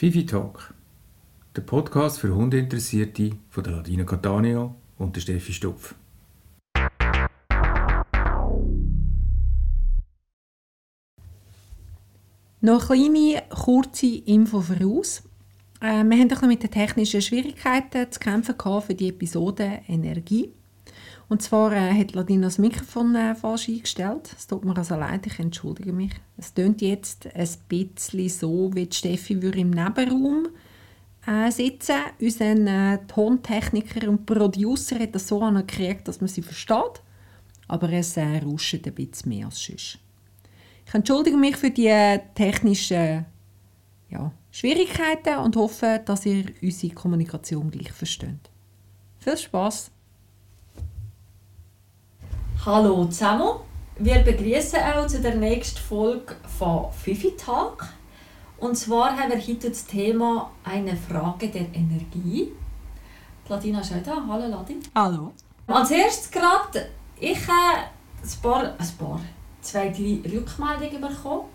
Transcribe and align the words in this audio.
Fifi 0.00 0.24
Talk, 0.24 0.72
der 1.54 1.60
Podcast 1.60 2.20
für 2.20 2.34
Hundeinteressierte 2.34 3.32
von 3.50 3.64
der 3.64 3.74
Ladina 3.74 4.04
Catania 4.04 4.74
und 4.96 5.14
der 5.14 5.20
Steffi 5.20 5.52
Stupf. 5.52 5.94
Noch 12.62 12.88
eine 12.88 13.10
kleine, 13.10 13.42
kurze 13.50 14.06
Info 14.06 14.62
voraus. 14.62 15.22
Äh, 15.82 16.02
wir 16.02 16.24
noch 16.24 16.42
mit 16.48 16.62
den 16.62 16.70
technischen 16.70 17.20
Schwierigkeiten 17.20 18.10
zu 18.10 18.20
kämpfen 18.20 18.54
für 18.80 18.94
die 18.94 19.10
Episode 19.10 19.82
Energie. 19.86 20.54
Und 21.30 21.42
zwar 21.42 21.70
äh, 21.70 21.94
hat 21.94 22.12
Ladina 22.14 22.48
das 22.48 22.58
Mikrofon 22.58 23.14
äh, 23.14 23.36
falsch 23.36 23.68
eingestellt. 23.68 24.34
Es 24.36 24.48
tut 24.48 24.64
mir 24.64 24.76
also 24.76 24.96
leid, 24.96 25.28
ich 25.28 25.38
entschuldige 25.38 25.92
mich. 25.92 26.10
Es 26.36 26.52
tönt 26.52 26.82
jetzt 26.82 27.28
ein 27.32 27.48
bisschen 27.68 28.28
so, 28.28 28.70
wie 28.74 28.88
Steffi 28.92 29.40
würde 29.40 29.60
im 29.60 29.70
Nebenraum 29.70 30.48
äh, 31.28 31.48
sitzen. 31.52 31.98
Unser 32.20 32.94
äh, 32.94 32.98
Tontechniker 33.06 34.08
und 34.08 34.26
Producer 34.26 34.98
hat 34.98 35.14
das 35.14 35.28
so 35.28 35.40
angekriegt, 35.40 36.08
dass 36.08 36.20
man 36.20 36.26
sie 36.26 36.42
versteht. 36.42 37.00
Aber 37.68 37.92
es 37.92 38.16
äh, 38.16 38.38
rauscht 38.38 38.84
ein 38.84 38.92
bisschen 38.92 39.28
mehr 39.28 39.46
als 39.46 39.64
sonst. 39.64 40.00
Ich 40.84 40.94
entschuldige 40.94 41.36
mich 41.36 41.56
für 41.56 41.70
die 41.70 41.86
äh, 41.86 42.18
technischen 42.34 43.24
ja, 44.08 44.32
Schwierigkeiten 44.50 45.38
und 45.38 45.54
hoffe, 45.54 46.02
dass 46.04 46.26
ihr 46.26 46.46
unsere 46.60 46.92
Kommunikation 46.92 47.70
gleich 47.70 47.92
versteht. 47.92 48.50
Viel 49.20 49.36
Spaß! 49.36 49.92
Hallo 52.66 53.06
zusammen, 53.06 53.54
wir 53.96 54.18
begrüßen 54.18 54.80
auch 54.80 55.06
zu 55.06 55.22
der 55.22 55.34
nächsten 55.34 55.78
Folge 55.78 56.36
von 56.58 56.92
Fifi 56.92 57.34
Talk. 57.34 57.88
Und 58.58 58.76
zwar 58.76 59.16
haben 59.16 59.30
wir 59.30 59.38
heute 59.38 59.70
das 59.70 59.86
Thema 59.86 60.50
eine 60.62 60.94
Frage 60.94 61.48
der 61.48 61.62
Energie. 61.72 62.52
Ladina 63.48 63.80
ist 63.80 63.94
auch 63.94 64.02
da. 64.04 64.22
Hallo 64.28 64.46
Ladi. 64.46 64.76
Hallo. 64.94 65.32
Als 65.68 65.90
erstes 65.90 66.30
gerade, 66.30 66.90
ich 67.18 67.38
habe 67.48 67.84
ein 68.22 68.42
paar, 68.42 68.64
ein 68.64 68.96
paar, 68.98 69.20
zwei, 69.62 69.88
drei 69.88 70.20
Rückmeldungen 70.30 71.00
bekommen 71.00 71.46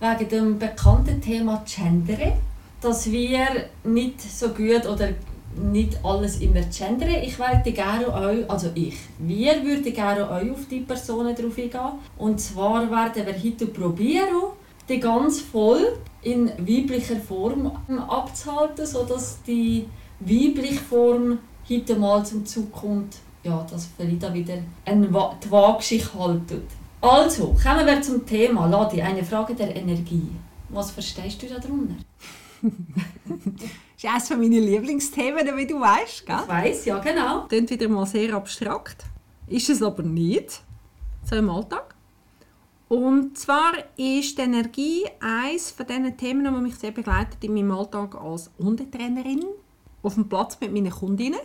wegen 0.00 0.28
dem 0.30 0.58
bekannten 0.58 1.20
Thema 1.20 1.62
Gendere, 1.66 2.38
dass 2.80 3.10
wir 3.10 3.68
nicht 3.84 4.18
so 4.22 4.48
gut 4.48 4.86
oder 4.86 5.10
nicht 5.56 6.04
alles 6.04 6.40
immer 6.40 6.60
gendern. 6.62 7.22
Ich 7.22 7.38
wollte 7.38 7.72
gerne 7.72 8.12
euch, 8.12 8.50
also 8.50 8.70
ich, 8.74 8.96
wir 9.18 9.62
würden 9.64 9.92
gerne 9.92 10.30
euch 10.30 10.50
auf 10.50 10.66
die 10.70 10.80
Personen 10.80 11.34
drauf 11.34 11.56
eingehen. 11.56 11.98
Und 12.18 12.40
zwar 12.40 12.90
werden 12.90 13.26
wir 13.26 13.42
heute 13.42 13.66
probieren, 13.66 14.52
die 14.88 15.00
ganz 15.00 15.40
voll 15.40 15.98
in 16.22 16.48
weiblicher 16.58 17.16
Form 17.16 17.70
abzuhalten, 18.08 18.86
sodass 18.86 19.42
die 19.46 19.86
weibliche 20.20 20.80
Form 20.80 21.38
heute 21.68 21.96
mal 21.96 22.24
zum 22.24 22.44
Zug 22.44 22.72
kommt, 22.72 23.16
ja, 23.42 23.66
dass 23.70 23.86
Frida 23.96 24.32
wieder 24.32 24.58
eine 24.84 25.06
die 25.06 25.50
Waage 25.50 25.82
sich 25.82 26.14
haltet. 26.14 26.64
Also, 27.00 27.54
kommen 27.62 27.86
wir 27.86 28.00
zum 28.00 28.24
Thema. 28.24 28.66
Ladi, 28.66 29.02
eine 29.02 29.22
Frage 29.22 29.54
der 29.54 29.76
Energie. 29.76 30.28
Was 30.70 30.90
verstehst 30.90 31.42
du 31.42 31.46
darunter? 31.46 31.94
das 34.04 34.24
ist 34.24 34.32
eines 34.32 34.38
meiner 34.38 34.60
Lieblingsthemen, 34.60 35.56
wie 35.56 35.66
du 35.66 35.80
weißt, 35.80 36.26
gell? 36.26 36.38
Ich 36.42 36.48
weiss, 36.48 36.84
ja 36.84 36.98
genau. 36.98 37.46
Klingt 37.46 37.70
wieder 37.70 37.88
mal 37.88 38.06
sehr 38.06 38.34
abstrakt. 38.34 39.04
Ist 39.46 39.70
es 39.70 39.82
aber 39.82 40.02
nicht, 40.02 40.62
so 41.22 41.36
im 41.36 41.48
Alltag. 41.48 41.94
Und 42.88 43.38
zwar 43.38 43.72
ist 43.96 44.36
die 44.36 44.42
Energie 44.42 45.04
eines 45.20 45.70
von 45.70 45.86
diesen 45.86 46.16
Themen, 46.18 46.44
die 46.44 46.60
mich 46.60 46.76
sehr 46.76 46.90
begleitet 46.90 47.42
in 47.42 47.54
meinem 47.54 47.72
Alltag 47.72 48.14
als 48.14 48.50
Hundetrainerin. 48.58 49.44
Auf 50.02 50.14
dem 50.14 50.28
Platz 50.28 50.58
mit 50.60 50.72
meinen 50.72 50.90
Kundinnen. 50.90 51.40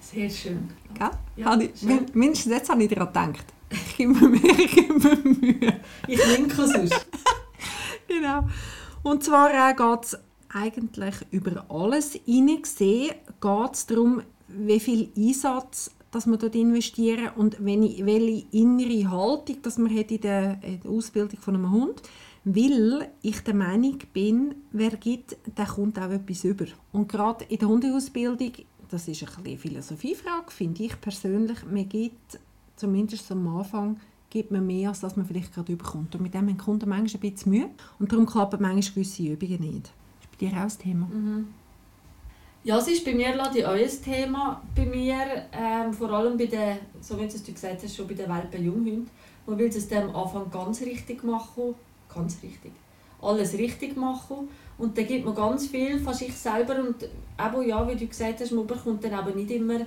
Sehr 0.00 0.30
schön. 0.30 0.70
Gell? 0.94 1.10
Ja, 1.36 1.58
ich, 1.58 1.80
schön. 1.80 2.06
mindestens 2.14 2.52
jetzt 2.52 2.70
habe 2.70 2.84
ich 2.84 2.90
daran 2.90 3.32
gedacht. 3.32 3.46
Ich 3.70 3.96
gebe 3.96 4.12
mir 4.12 4.36
ich 4.36 4.74
gebe 4.74 4.94
mir 4.94 5.16
Mühe. 5.16 5.80
Ich 6.06 6.18
winke 6.18 6.66
sonst. 6.66 7.06
Genau. 8.06 8.48
Und 9.02 9.22
zwar 9.22 9.50
äh, 9.50 9.74
geht 9.74 10.04
es 10.04 10.18
eigentlich 10.52 11.14
über 11.30 11.64
alles 11.68 12.18
hineingesehen, 12.24 13.14
geht 13.40 13.74
es 13.74 13.86
darum, 13.86 14.22
wie 14.48 14.80
viel 14.80 15.10
Einsatz 15.16 15.90
dass 16.10 16.24
man 16.24 16.38
dort 16.38 16.54
investieren 16.54 17.28
und 17.36 17.62
welche 17.62 18.46
innere 18.50 19.10
Haltung 19.10 19.60
dass 19.60 19.76
man 19.76 19.94
hat 19.94 20.10
in 20.10 20.22
der, 20.22 20.58
Ausbildung 20.86 21.38
von 21.38 21.54
einem 21.54 21.70
Hund 21.70 22.02
weil 22.44 23.10
ich 23.20 23.40
der 23.40 23.54
Meinung 23.54 23.98
bin, 24.14 24.54
wer 24.72 24.90
gibt, 24.92 25.36
der 25.56 25.66
kommt 25.66 25.98
auch 25.98 26.10
etwas 26.10 26.44
über. 26.44 26.64
Und 26.92 27.08
gerade 27.08 27.44
in 27.44 27.58
der 27.58 27.68
Hundeausbildung, 27.68 28.52
das 28.88 29.06
ist 29.06 29.22
ein 29.22 29.42
bisschen 29.42 29.58
Philosophiefrage, 29.58 30.50
finde 30.50 30.84
ich 30.84 30.98
persönlich, 30.98 31.58
man 31.70 31.86
gibt, 31.88 32.38
zumindest 32.76 33.30
am 33.32 33.46
Anfang, 33.48 34.00
gibt 34.30 34.50
man 34.50 34.66
mehr, 34.66 34.90
als 34.90 35.00
dass 35.00 35.16
man 35.16 35.26
vielleicht 35.26 35.52
gerade 35.52 35.72
überkommt. 35.72 36.14
Und 36.14 36.22
mit 36.22 36.32
dem 36.32 36.48
haben 36.48 36.56
Kunden 36.56 36.88
manchmal 36.88 37.22
ein 37.22 37.32
bisschen 37.32 37.52
Mühe. 37.52 37.70
Und 37.98 38.12
darum 38.12 38.24
klappen 38.24 38.62
manchmal 38.62 38.94
gewisse 38.94 39.22
Übungen 39.24 39.60
nicht. 39.60 39.90
Das 40.38 40.48
ist 40.48 40.52
bei 40.52 40.56
dir 40.56 40.56
auch 40.58 40.64
das 40.64 40.78
Thema? 40.78 41.06
Mhm. 41.06 41.54
Ja, 42.64 42.78
es 42.78 42.88
ist 42.88 43.04
bei 43.04 43.14
mir 43.14 43.34
Ladi, 43.34 43.64
auch 43.64 43.72
ein 43.72 43.88
Thema. 44.04 44.60
Bei 44.74 44.84
mir, 44.84 45.46
ähm, 45.52 45.92
vor 45.92 46.10
allem 46.10 46.36
bei 46.36 46.46
den, 46.46 46.78
so 47.00 47.16
wie 47.16 47.26
du 47.26 47.34
es 47.34 47.44
gesagt 47.44 47.82
hast, 47.82 47.96
schon 47.96 48.06
bei 48.06 48.14
den 48.14 48.28
Welpen 48.28 48.64
Junghunden. 48.64 49.10
Man 49.46 49.58
will 49.58 49.68
es 49.68 49.90
am 49.92 50.14
Anfang 50.14 50.50
ganz 50.50 50.82
richtig 50.82 51.24
machen. 51.24 51.74
Ganz 52.12 52.42
richtig. 52.42 52.72
Alles 53.22 53.54
richtig 53.54 53.96
machen. 53.96 54.48
Und 54.76 54.96
dann 54.98 55.06
gibt 55.06 55.24
man 55.24 55.34
ganz 55.34 55.68
viel 55.68 55.98
von 55.98 56.14
sich 56.14 56.36
selber. 56.36 56.78
Und 56.78 57.02
eben, 57.04 57.68
ja, 57.68 57.88
wie 57.88 57.96
du 57.96 58.06
gesagt 58.06 58.40
hast, 58.40 58.52
man 58.52 58.66
bekommt 58.66 59.02
dann 59.02 59.14
aber 59.14 59.30
nicht 59.30 59.50
immer 59.50 59.80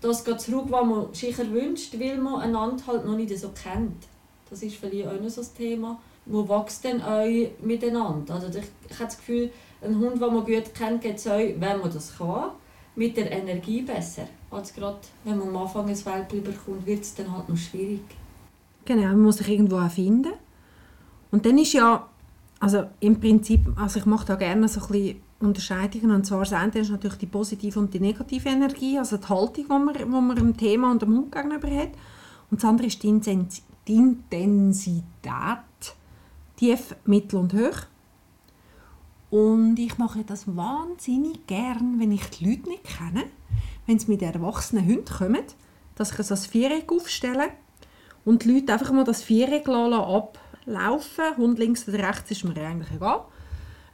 das 0.00 0.24
zurück, 0.24 0.66
was 0.68 0.86
man 0.86 1.14
sich 1.14 1.38
wünscht, 1.38 1.98
weil 1.98 2.18
man 2.18 2.40
einander 2.40 2.86
halt 2.86 3.04
noch 3.04 3.16
nicht 3.16 3.36
so 3.36 3.50
kennt. 3.50 4.06
Das 4.50 4.62
ist 4.62 4.76
vielleicht 4.76 5.08
auch 5.08 5.20
noch 5.20 5.28
so 5.28 5.40
ein 5.40 5.46
Thema. 5.56 5.98
Man 6.26 6.48
wächst 6.48 6.84
dann 6.84 7.00
auch 7.02 7.26
miteinander. 7.62 8.34
Also 8.34 8.48
ich, 8.48 8.66
ich 8.88 8.94
habe 8.94 9.06
das 9.06 9.16
Gefühl, 9.16 9.50
ein 9.82 9.98
Hund, 9.98 10.20
den 10.20 10.34
man 10.34 10.44
gut 10.44 10.74
kennt, 10.74 11.02
geht 11.02 11.16
es 11.16 11.26
auch, 11.26 11.38
wenn 11.38 11.58
man 11.80 11.92
das 11.92 12.16
kann, 12.16 12.50
mit 12.96 13.16
der 13.16 13.30
Energie 13.30 13.82
besser. 13.82 14.28
Als 14.50 14.74
gerade, 14.74 14.98
wenn 15.24 15.38
man 15.38 15.48
am 15.48 15.56
Anfang 15.58 15.88
ein 15.88 16.04
Welpe 16.04 16.40
bekommt, 16.40 16.84
wird 16.86 17.02
es 17.02 17.14
dann 17.14 17.32
halt 17.32 17.48
noch 17.48 17.56
schwierig. 17.56 18.00
Genau, 18.84 19.02
man 19.02 19.22
muss 19.22 19.36
sich 19.36 19.48
irgendwo 19.48 19.80
finden. 19.88 20.32
Und 21.30 21.44
dann 21.44 21.58
ist 21.58 21.74
ja, 21.74 22.08
also 22.58 22.84
im 23.00 23.20
Prinzip, 23.20 23.60
also 23.76 24.00
ich 24.00 24.06
mache 24.06 24.26
da 24.26 24.34
gerne 24.34 24.66
so 24.66 24.80
ein 24.80 24.88
bisschen 24.88 25.22
Unterscheidungen. 25.40 26.10
Und 26.10 26.24
zwar 26.24 26.50
eine 26.52 26.72
ist 26.78 26.90
natürlich 26.90 27.18
die 27.18 27.26
positive 27.26 27.78
und 27.78 27.92
die 27.94 28.00
negative 28.00 28.48
Energie, 28.48 28.98
also 28.98 29.18
die 29.18 29.28
Haltung, 29.28 29.54
die 29.54 29.64
man, 29.68 29.94
die 29.94 30.04
man 30.04 30.34
dem 30.34 30.56
Thema 30.56 30.90
und 30.90 31.02
dem 31.02 31.16
Hund 31.16 31.30
gegenüber 31.32 31.68
hat. 31.68 31.90
Und 32.50 32.62
das 32.62 32.68
andere 32.68 32.86
ist 32.88 33.02
die 33.02 33.08
Intensität, 33.08 33.62
tief, 36.56 36.96
mittel 37.04 37.36
und 37.36 37.52
hoch. 37.52 37.86
Und 39.30 39.78
ich 39.78 39.98
mache 39.98 40.24
das 40.24 40.56
wahnsinnig 40.56 41.46
gern, 41.46 41.96
wenn 41.98 42.12
ich 42.12 42.24
die 42.30 42.48
Leute 42.48 42.70
nicht 42.70 42.84
kenne, 42.84 43.24
wenn 43.86 43.98
sie 43.98 44.10
mit 44.10 44.22
erwachsenen 44.22 44.86
Hunden 44.86 45.04
kommen, 45.04 45.42
dass 45.94 46.18
ich 46.18 46.26
so 46.26 46.34
ein 46.34 46.40
Viereck 46.40 46.90
aufstelle 46.90 47.50
und 48.24 48.44
die 48.44 48.52
Leute 48.52 48.72
einfach 48.72 48.92
mal 48.92 49.04
das 49.04 49.22
Viereck 49.22 49.68
ablaufen. 49.68 51.36
Hund 51.36 51.58
links 51.58 51.88
oder 51.88 52.08
rechts 52.08 52.30
ist 52.30 52.44
mir 52.44 52.56
eigentlich 52.56 52.90
egal. 52.94 53.24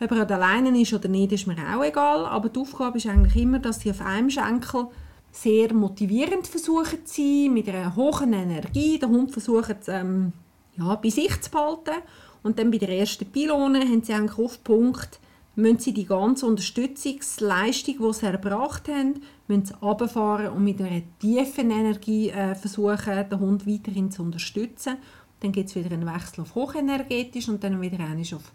Ob 0.01 0.11
er 0.11 0.31
alleine 0.31 0.81
ist 0.81 0.93
oder 0.93 1.09
nicht, 1.09 1.33
ist 1.33 1.47
mir 1.47 1.57
auch 1.57 1.85
egal. 1.85 2.27
Aber 2.27 2.49
die 2.49 2.61
Aufgabe 2.61 2.99
ist 2.99 3.07
eigentlich 3.07 3.37
immer, 3.37 3.59
dass 3.59 3.81
sie 3.81 3.91
auf 3.91 4.01
einem 4.01 4.31
Schenkel 4.31 4.87
sehr 5.31 5.73
motivierend 5.73 6.47
versuchen 6.47 7.07
zu 7.07 7.23
sein, 7.23 7.55
mit 7.55 7.69
einer 7.69 7.97
hohen 7.97 8.33
Energie. 8.33 8.99
Der 8.99 9.09
Hund 9.09 9.33
versucht 9.33 9.89
ähm, 9.89 10.33
ja, 10.77 10.95
bei 10.97 11.11
sich 11.11 11.41
zu 11.41 11.51
behalten. 11.51 12.03
Und 12.43 12.59
dann 12.59 12.71
bei 12.71 12.79
der 12.79 12.91
ersten 12.91 13.27
Pylone 13.27 13.81
haben 13.81 14.03
sie 14.03 14.13
eigentlich 14.13 14.39
auf 14.39 14.57
den 14.59 14.65
Punkt, 14.65 15.21
müssen 15.57 15.79
sie 15.79 15.95
die 15.95 16.07
ganze 16.07 16.47
Unterstützungsleistung, 16.47 17.97
die 17.99 18.13
sie 18.13 18.27
erbracht 18.27 18.89
haben, 18.89 19.23
müssen 19.49 19.67
sie 19.67 19.75
runterfahren 19.81 20.49
und 20.49 20.65
mit 20.65 20.81
einer 20.81 21.03
tiefen 21.21 21.71
Energie 21.71 22.31
äh, 22.31 22.55
versuchen, 22.55 23.29
den 23.29 23.41
Hund 23.41 23.67
weiterhin 23.67 24.11
zu 24.11 24.23
unterstützen. 24.23 24.97
Dann 25.41 25.53
gibt 25.53 25.69
es 25.69 25.75
wieder 25.75 25.93
einen 25.93 26.07
Wechsel 26.07 26.41
auf 26.43 26.55
hochenergetisch 26.55 27.49
und 27.49 27.63
dann 27.63 27.81
wieder 27.81 28.01
einen 28.01 28.23
auf 28.35 28.53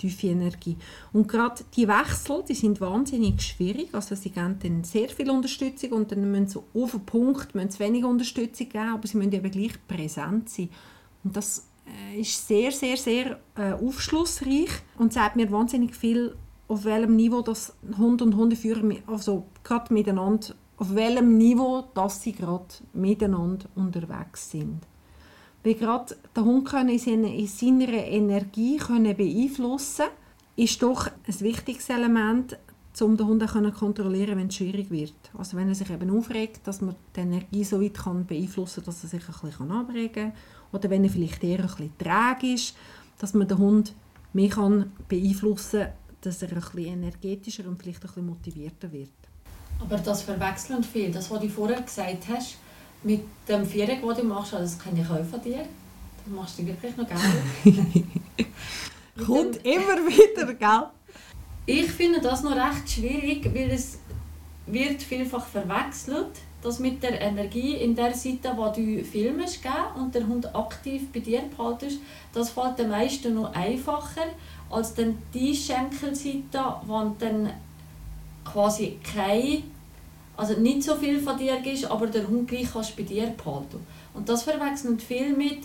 tiefe 0.00 0.28
Energie. 0.28 0.76
Und 1.12 1.28
gerade 1.28 1.62
die 1.76 1.86
Wechsel, 1.86 2.42
die 2.48 2.54
sind 2.54 2.80
wahnsinnig 2.80 3.40
schwierig. 3.42 3.88
Also 3.92 4.14
sie 4.14 4.30
geben 4.30 4.82
sehr 4.82 5.08
viel 5.08 5.30
Unterstützung 5.30 5.92
und 5.92 6.12
dann 6.12 6.30
müssen 6.30 6.48
sie 6.48 6.60
auf 6.74 6.92
den 6.92 7.06
Punkt 7.06 7.54
müssen 7.54 7.70
sie 7.70 7.80
weniger 7.80 8.08
Unterstützung 8.08 8.68
geben, 8.68 8.88
aber 8.94 9.06
sie 9.06 9.18
müssen 9.18 9.32
eben 9.32 9.50
gleich 9.50 9.86
präsent 9.86 10.48
sein. 10.48 10.70
Und 11.22 11.36
das 11.36 11.66
ist 12.16 12.46
sehr, 12.46 12.70
sehr, 12.72 12.96
sehr 12.96 13.38
äh, 13.56 13.72
aufschlussreich 13.72 14.70
und 14.98 15.12
sagt 15.12 15.36
mir 15.36 15.50
wahnsinnig 15.50 15.94
viel, 15.94 16.36
auf 16.68 16.84
welchem 16.84 17.16
Niveau 17.16 17.42
das 17.42 17.74
Hund 17.98 18.22
und 18.22 18.36
Hundeführer, 18.36 18.82
also 19.06 19.46
gerade 19.64 19.92
miteinander, 19.92 20.54
auf 20.76 20.94
welchem 20.94 21.36
Niveau, 21.36 21.84
dass 21.94 22.22
sie 22.22 22.32
gerade 22.32 22.66
miteinander 22.92 23.66
unterwegs 23.74 24.50
sind. 24.50 24.80
Weil 25.62 25.74
gerade 25.74 26.16
der 26.34 26.44
Hund 26.44 26.68
kann 26.68 26.88
in 26.88 26.98
seiner, 26.98 27.28
in 27.28 27.46
seiner 27.46 27.92
Energie 27.92 28.76
können 28.78 29.16
beeinflussen 29.16 30.06
ist 30.56 30.82
doch 30.82 31.06
ein 31.06 31.40
wichtiges 31.40 31.88
Element, 31.88 32.58
um 33.00 33.16
den 33.16 33.26
Hund 33.26 33.48
zu 33.48 33.72
kontrollieren, 33.72 34.38
wenn 34.38 34.48
es 34.48 34.56
schwierig 34.56 34.90
wird. 34.90 35.14
Also 35.36 35.56
wenn 35.56 35.68
er 35.68 35.74
sich 35.74 35.90
eben 35.90 36.10
aufregt, 36.10 36.66
dass 36.66 36.82
man 36.82 36.96
die 37.16 37.20
Energie 37.20 37.64
so 37.64 37.80
weit 37.80 37.94
kann 37.94 38.26
beeinflussen 38.26 38.84
kann, 38.84 38.86
dass 38.86 39.02
er 39.04 39.08
sich 39.08 39.22
ein 39.26 39.48
bisschen 39.48 39.72
abregen 39.72 40.12
kann. 40.12 40.32
Oder 40.72 40.90
wenn 40.90 41.04
er 41.04 41.10
vielleicht 41.10 41.42
eher 41.42 41.60
ein 41.60 41.66
bisschen 41.66 41.98
träge 41.98 42.54
ist, 42.54 42.74
dass 43.18 43.34
man 43.34 43.48
den 43.48 43.58
Hund 43.58 43.94
mehr 44.32 44.48
kann 44.48 44.92
beeinflussen 45.08 45.80
kann, 45.80 45.92
dass 46.20 46.42
er 46.42 46.50
ein 46.50 46.54
bisschen 46.54 46.84
energetischer 46.84 47.66
und 47.66 47.80
vielleicht 47.80 48.02
ein 48.02 48.08
bisschen 48.08 48.26
motivierter 48.26 48.92
wird. 48.92 49.10
Aber 49.80 49.96
das 49.96 50.22
verwechseln 50.22 50.84
viel, 50.84 51.10
das, 51.10 51.30
was 51.30 51.40
du 51.40 51.48
vorher 51.48 51.80
gesagt 51.80 52.28
hast, 52.28 52.58
mit 53.02 53.22
dem 53.48 53.64
Viereck, 53.64 54.02
das 54.06 54.18
du 54.18 54.24
machst, 54.24 54.52
das 54.52 54.78
kenne 54.78 55.00
ich 55.00 55.08
auch 55.08 55.24
von 55.24 55.40
dir. 55.40 55.58
Das 55.58 56.34
machst 56.34 56.58
du 56.58 56.66
wirklich 56.66 56.96
noch 56.96 57.06
gerne. 57.06 57.24
Kommt 59.26 59.64
immer 59.64 59.96
wieder, 60.06 60.54
gell? 60.54 60.82
Ich 61.66 61.90
finde 61.90 62.20
das 62.20 62.42
noch 62.42 62.54
recht 62.54 62.90
schwierig, 62.90 63.44
weil 63.54 63.70
es 63.70 63.98
wird 64.66 65.02
vielfach 65.02 65.46
verwechselt, 65.46 66.40
dass 66.62 66.78
mit 66.78 67.02
der 67.02 67.20
Energie 67.20 67.74
in 67.74 67.94
der 67.94 68.14
Seite, 68.14 68.52
wo 68.56 68.68
du 68.68 69.02
filmst 69.04 69.60
und 69.98 70.14
der 70.14 70.26
Hund 70.26 70.54
aktiv 70.54 71.10
bei 71.12 71.20
dir 71.20 71.42
behaltest, 71.56 71.98
das 72.32 72.50
fällt 72.50 72.78
den 72.78 72.90
meisten 72.90 73.34
noch 73.34 73.54
einfacher 73.54 74.26
als 74.70 74.94
dann 74.94 75.18
die 75.34 75.54
Schenkelseite, 75.54 76.62
wo 76.86 77.12
dann 77.18 77.50
quasi 78.44 78.98
kein, 79.02 79.64
also 80.36 80.54
nicht 80.54 80.82
so 80.82 80.94
viel 80.94 81.20
von 81.20 81.36
dir 81.36 81.64
ist, 81.66 81.90
aber 81.90 82.06
der 82.06 82.26
Hund 82.26 82.48
gleich 82.48 82.72
kannst 82.72 82.96
bei 82.96 83.02
dir 83.02 83.26
behalten. 83.26 83.84
Und 84.14 84.28
das 84.28 84.42
verwechseln 84.42 84.98
viel 84.98 85.36
mit, 85.36 85.60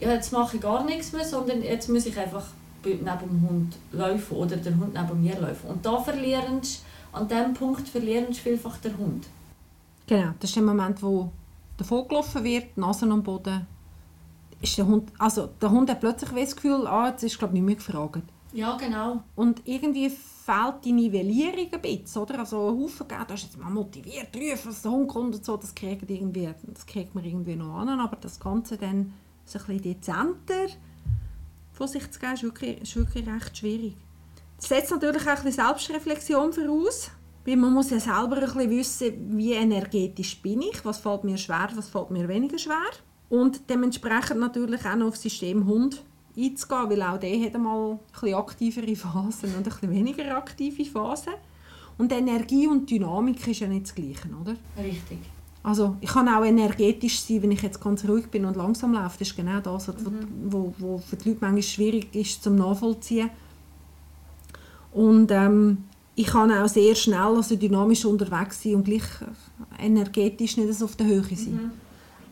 ja, 0.00 0.12
jetzt 0.12 0.32
mache 0.32 0.56
ich 0.56 0.62
gar 0.62 0.84
nichts 0.84 1.12
mehr, 1.12 1.24
sondern 1.24 1.62
jetzt 1.62 1.88
muss 1.88 2.06
ich 2.06 2.18
einfach 2.18 2.46
neben 2.84 3.04
dem 3.04 3.48
Hund 3.48 3.76
laufen 3.92 4.36
oder 4.36 4.56
der 4.56 4.76
Hund 4.76 4.94
neben 4.94 5.22
mir 5.22 5.38
laufen. 5.40 5.68
Und 5.68 5.84
da 5.84 5.98
verlieren 5.98 6.62
sie, 6.62 6.78
an 7.12 7.26
diesem 7.26 7.54
Punkt 7.54 7.88
verlieren 7.88 8.26
sie 8.32 8.40
vielfach 8.40 8.76
der 8.78 8.96
Hund. 8.96 9.26
Genau, 10.06 10.32
das 10.38 10.50
ist 10.50 10.56
der 10.56 10.62
Moment, 10.62 11.02
wo 11.02 11.32
davon 11.76 12.06
gelaufen 12.08 12.44
wird, 12.44 12.76
Nase 12.76 13.06
am 13.06 13.22
Boden. 13.22 13.66
Ist 14.60 14.78
der, 14.78 14.86
Hund, 14.86 15.12
also 15.18 15.48
der 15.60 15.70
Hund 15.70 15.90
hat 15.90 16.00
plötzlich 16.00 16.30
das 16.30 16.56
Gefühl, 16.56 16.86
ah, 16.86 17.08
jetzt 17.08 17.22
ist 17.22 17.38
glaube 17.38 17.54
nicht 17.54 17.62
mehr 17.62 17.74
gefragt. 17.74 18.22
Ja, 18.52 18.76
genau. 18.76 19.22
Und 19.34 19.60
irgendwie 19.66 20.08
fehlt 20.08 20.84
die 20.84 20.92
Nivellierung 20.92 21.68
ein 21.72 21.82
bisschen, 21.82 22.22
oder? 22.22 22.38
Also 22.38 22.70
ein 22.70 22.80
Haufen 22.80 23.06
da 23.08 23.34
ist 23.34 23.42
jetzt 23.42 23.58
mal 23.58 23.68
motiviert, 23.68 24.34
rufen, 24.34 24.68
dass 24.68 24.82
der 24.82 24.90
Hund 24.92 25.08
kommt 25.08 25.34
und 25.34 25.44
so, 25.44 25.56
das 25.56 25.74
kriegt, 25.74 26.08
irgendwie, 26.08 26.48
das 26.62 26.86
kriegt 26.86 27.14
man 27.14 27.24
irgendwie 27.24 27.56
noch 27.56 27.74
an, 27.74 27.88
aber 28.00 28.16
das 28.16 28.40
Ganze 28.40 28.78
dann 28.78 29.12
so 29.44 29.58
ein 29.58 29.66
bisschen 29.66 29.82
dezenter 29.82 30.68
von 31.72 31.88
sich 31.88 32.10
zu 32.10 32.18
geben, 32.18 32.32
ist 32.32 32.42
wirklich, 32.44 32.80
ist 32.80 32.96
wirklich 32.96 33.26
recht 33.26 33.58
schwierig. 33.58 33.96
Das 34.56 34.68
setzt 34.68 34.90
natürlich 34.90 35.22
auch 35.22 35.36
ein 35.36 35.44
bisschen 35.44 35.64
Selbstreflexion 35.64 36.52
voraus, 36.52 37.10
weil 37.46 37.56
man 37.56 37.72
muss 37.72 37.90
ja 37.90 38.00
selber 38.00 38.36
ein 38.36 38.44
bisschen 38.44 38.70
wissen, 38.70 39.38
wie 39.38 39.52
energetisch 39.52 40.42
bin 40.42 40.62
ich, 40.62 40.84
was 40.84 40.98
fällt 40.98 41.24
mir 41.24 41.38
schwer, 41.38 41.68
was 41.74 41.88
fällt 41.88 42.10
mir 42.10 42.28
weniger 42.28 42.58
schwer. 42.58 42.90
Und 43.28 43.70
dementsprechend 43.70 44.40
natürlich 44.40 44.84
auch 44.84 44.96
noch 44.96 45.08
auf 45.08 45.14
das 45.14 45.22
System 45.22 45.66
Hund 45.66 46.02
einzugehen, 46.36 46.90
weil 46.90 47.02
auch 47.02 47.18
der 47.18 47.40
hat 47.40 47.54
einmal 47.54 47.92
ein 47.92 47.98
bisschen 48.12 48.34
aktivere 48.34 48.96
Phasen 48.96 49.50
und 49.50 49.58
ein 49.58 49.62
bisschen 49.62 49.90
weniger 49.90 50.36
aktive 50.36 50.84
Phasen. 50.84 51.34
Und 51.98 52.12
Energie 52.12 52.66
und 52.66 52.90
Dynamik 52.90 53.46
ist 53.48 53.60
ja 53.60 53.68
nicht 53.68 53.86
das 53.86 53.94
Gleiche, 53.94 54.28
oder? 54.40 54.56
Richtig. 54.76 55.18
Also 55.62 55.96
ich 56.00 56.10
kann 56.10 56.28
auch 56.28 56.44
energetisch 56.44 57.20
sein, 57.20 57.42
wenn 57.42 57.52
ich 57.52 57.62
jetzt 57.62 57.80
ganz 57.80 58.06
ruhig 58.06 58.26
bin 58.28 58.44
und 58.44 58.56
langsam 58.56 58.92
laufe. 58.92 59.18
Das 59.18 59.28
ist 59.28 59.36
genau 59.36 59.60
das, 59.60 59.88
was 59.88 60.00
mhm. 60.00 60.28
wo, 60.44 60.74
wo 60.78 60.98
für 60.98 61.16
die 61.16 61.30
Leute 61.30 61.40
manchmal 61.40 61.62
schwierig 61.62 62.14
ist 62.14 62.42
zum 62.42 62.56
Nachvollziehen. 62.56 63.30
Und 64.92 65.30
ähm, 65.32 65.84
ich 66.16 66.26
kann 66.26 66.50
auch 66.50 66.68
sehr 66.68 66.94
schnell, 66.94 67.18
also 67.36 67.56
dynamisch 67.56 68.04
unterwegs 68.06 68.62
sein 68.62 68.76
und 68.76 68.84
gleich 68.84 69.02
energetisch 69.78 70.56
nicht 70.56 70.72
so 70.72 70.86
auf 70.86 70.96
der 70.96 71.06
Höhe 71.06 71.22
sein. 71.22 71.52
Mhm. 71.52 71.70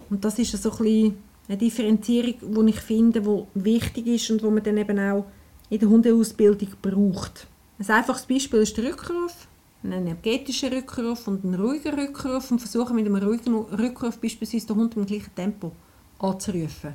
Und 0.09 0.25
das 0.25 0.39
ist 0.39 0.51
so 0.61 0.71
ein 0.71 0.79
bisschen 0.79 1.19
eine 1.49 1.59
Differenzierung, 1.59 2.35
die 2.41 2.71
ich 2.71 2.81
finde, 2.81 3.21
die 3.21 3.63
wichtig 3.63 4.07
ist 4.07 4.31
und 4.31 4.41
die 4.41 4.47
man 4.47 4.63
dann 4.63 4.79
eben 4.79 4.99
auch 4.99 5.27
in 5.69 5.79
der 5.79 5.89
Hundeausbildung 5.89 6.69
braucht. 6.81 7.47
Ein 7.79 7.91
einfaches 7.91 8.25
Beispiel 8.25 8.61
ist 8.61 8.77
der 8.77 8.85
Rückruf. 8.85 9.49
Ein 9.83 9.93
energetischer 9.93 10.73
Rückruf 10.73 11.29
und 11.29 11.45
ein 11.45 11.55
ruhiger 11.55 11.95
Rückruf 11.95 12.51
und 12.51 12.61
versuchen 12.61 12.97
mit 12.97 13.05
einem 13.05 13.17
ruhigen 13.17 13.55
Rückruf 13.55 14.17
beispielsweise 14.19 14.69
den 14.69 14.77
Hund 14.77 14.97
im 14.97 15.05
gleichen 15.05 15.35
Tempo 15.35 15.73
anzurufen. 16.19 16.95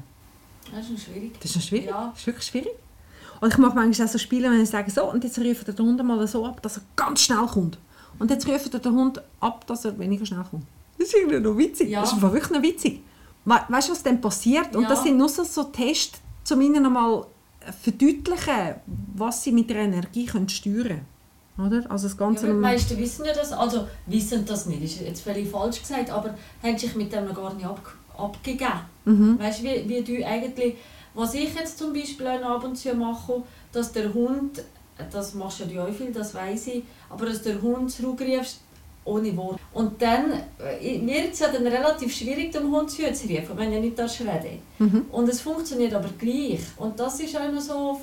Das 0.74 0.89
ist 0.89 1.03
schwierig. 1.03 1.39
Das 1.39 1.56
ist 1.56 1.68
schwierig. 1.68 1.88
Ja. 1.88 2.09
Das 2.09 2.19
ist 2.19 2.27
wirklich 2.27 2.45
schwierig. 2.45 2.71
Und 3.41 3.53
ich 3.53 3.57
mache 3.57 3.75
manchmal 3.75 4.07
auch 4.07 4.12
so 4.12 4.18
Spiele, 4.18 4.51
wenn 4.51 4.62
ich 4.62 4.69
sage, 4.69 4.91
so, 4.91 5.09
und 5.12 5.24
jetzt 5.24 5.39
ruft 5.39 5.68
der 5.68 5.86
Hund 5.86 6.03
mal 6.03 6.27
so 6.27 6.45
ab, 6.45 6.62
dass 6.62 6.77
er 6.77 6.83
ganz 6.95 7.21
schnell 7.21 7.45
kommt. 7.45 7.77
Und 8.18 8.30
jetzt 8.31 8.47
ruft 8.47 8.74
der 8.74 8.91
Hund 8.91 9.21
ab, 9.39 9.65
dass 9.68 9.86
er 9.86 9.97
weniger 9.97 10.25
schnell 10.25 10.44
kommt. 10.50 10.65
Das 10.97 11.07
ist 11.07 11.15
irgendwie 11.15 11.39
noch 11.39 11.57
witzig. 11.57 11.89
Ja. 11.89 12.01
Das 12.01 12.13
ist 12.13 12.21
wirklich 12.21 12.50
noch 12.50 12.62
witzig. 12.62 13.01
Weißt 13.45 13.88
du, 13.88 13.94
was 13.94 14.03
dann 14.03 14.19
passiert? 14.19 14.75
Und 14.75 14.89
das 14.89 15.03
sind 15.03 15.18
nur 15.18 15.30
so, 15.30 15.44
so 15.44 15.63
Tests, 15.63 16.19
um 16.51 16.62
ihnen 16.62 16.86
einmal 16.86 17.25
verdeutlichen, 17.81 18.75
was 19.15 19.44
sie 19.44 19.51
mit 19.51 19.69
der 19.69 19.77
Energie 19.77 20.25
können 20.25 20.50
steuern 20.50 20.88
können. 21.57 21.68
Oder? 21.68 21.92
Also 21.92 22.07
das 22.07 22.18
Ganze 22.18 22.47
ja, 22.47 22.53
die 22.53 22.59
meisten 22.59 22.97
wissen 22.97 23.25
ja 23.25 23.33
das, 23.33 23.51
also 23.51 23.88
wissen 24.06 24.45
das 24.45 24.65
nicht, 24.65 24.81
ist 24.81 25.01
jetzt 25.01 25.21
völlig 25.21 25.50
falsch 25.50 25.81
gesagt, 25.81 26.09
aber 26.09 26.35
haben 26.63 26.77
sich 26.77 26.95
mit 26.95 27.12
dem 27.12 27.25
noch 27.25 27.35
gar 27.35 27.53
nicht 27.53 27.65
ab, 27.65 27.81
abgegeben. 28.18 28.80
Mhm. 29.06 29.39
Weißt 29.39 29.59
du, 29.59 29.63
wie, 29.63 29.89
wie 29.89 30.01
du 30.01 30.25
eigentlich, 30.25 30.75
was 31.19 31.33
ich 31.33 31.54
jetzt 31.54 31.77
zum 31.77 31.94
Beispiel 31.94 32.27
ab 32.27 32.63
und 32.63 32.75
zu 32.77 32.94
mache, 32.94 33.44
dass 33.71 33.92
der 33.92 34.13
Hund, 34.13 34.63
das 35.12 35.33
machst 35.33 35.60
ja 35.60 35.83
auch 35.83 35.92
viel, 35.92 36.12
das 36.12 36.33
weiß 36.33 36.68
ich, 36.68 36.83
aber 37.10 37.25
dass 37.25 37.42
der 37.42 37.62
Hund 37.62 37.92
zurückrufst, 37.92 38.62
ohne 39.06 39.36
Wort. 39.36 39.60
Und 39.74 40.01
dann 40.01 40.31
äh, 40.60 41.06
wird 41.06 41.33
es 41.33 41.39
ja 41.39 41.50
dann 41.50 41.66
relativ 41.66 42.16
schwierig, 42.16 42.51
dem 42.51 42.71
Hund 42.71 42.92
zu 42.92 43.01
rufen, 43.01 43.57
wenn 43.57 43.74
er 43.74 43.81
nicht 43.81 44.00
reden 44.00 44.60
mhm. 44.77 45.06
Und 45.12 45.27
es 45.30 45.42
funktioniert 45.42 45.94
aber 45.94 46.10
gleich. 46.18 46.62
Und 46.77 47.00
das 47.00 47.19
ist 47.19 47.36
auch 47.36 47.51
noch 47.51 47.62
so, 47.62 48.00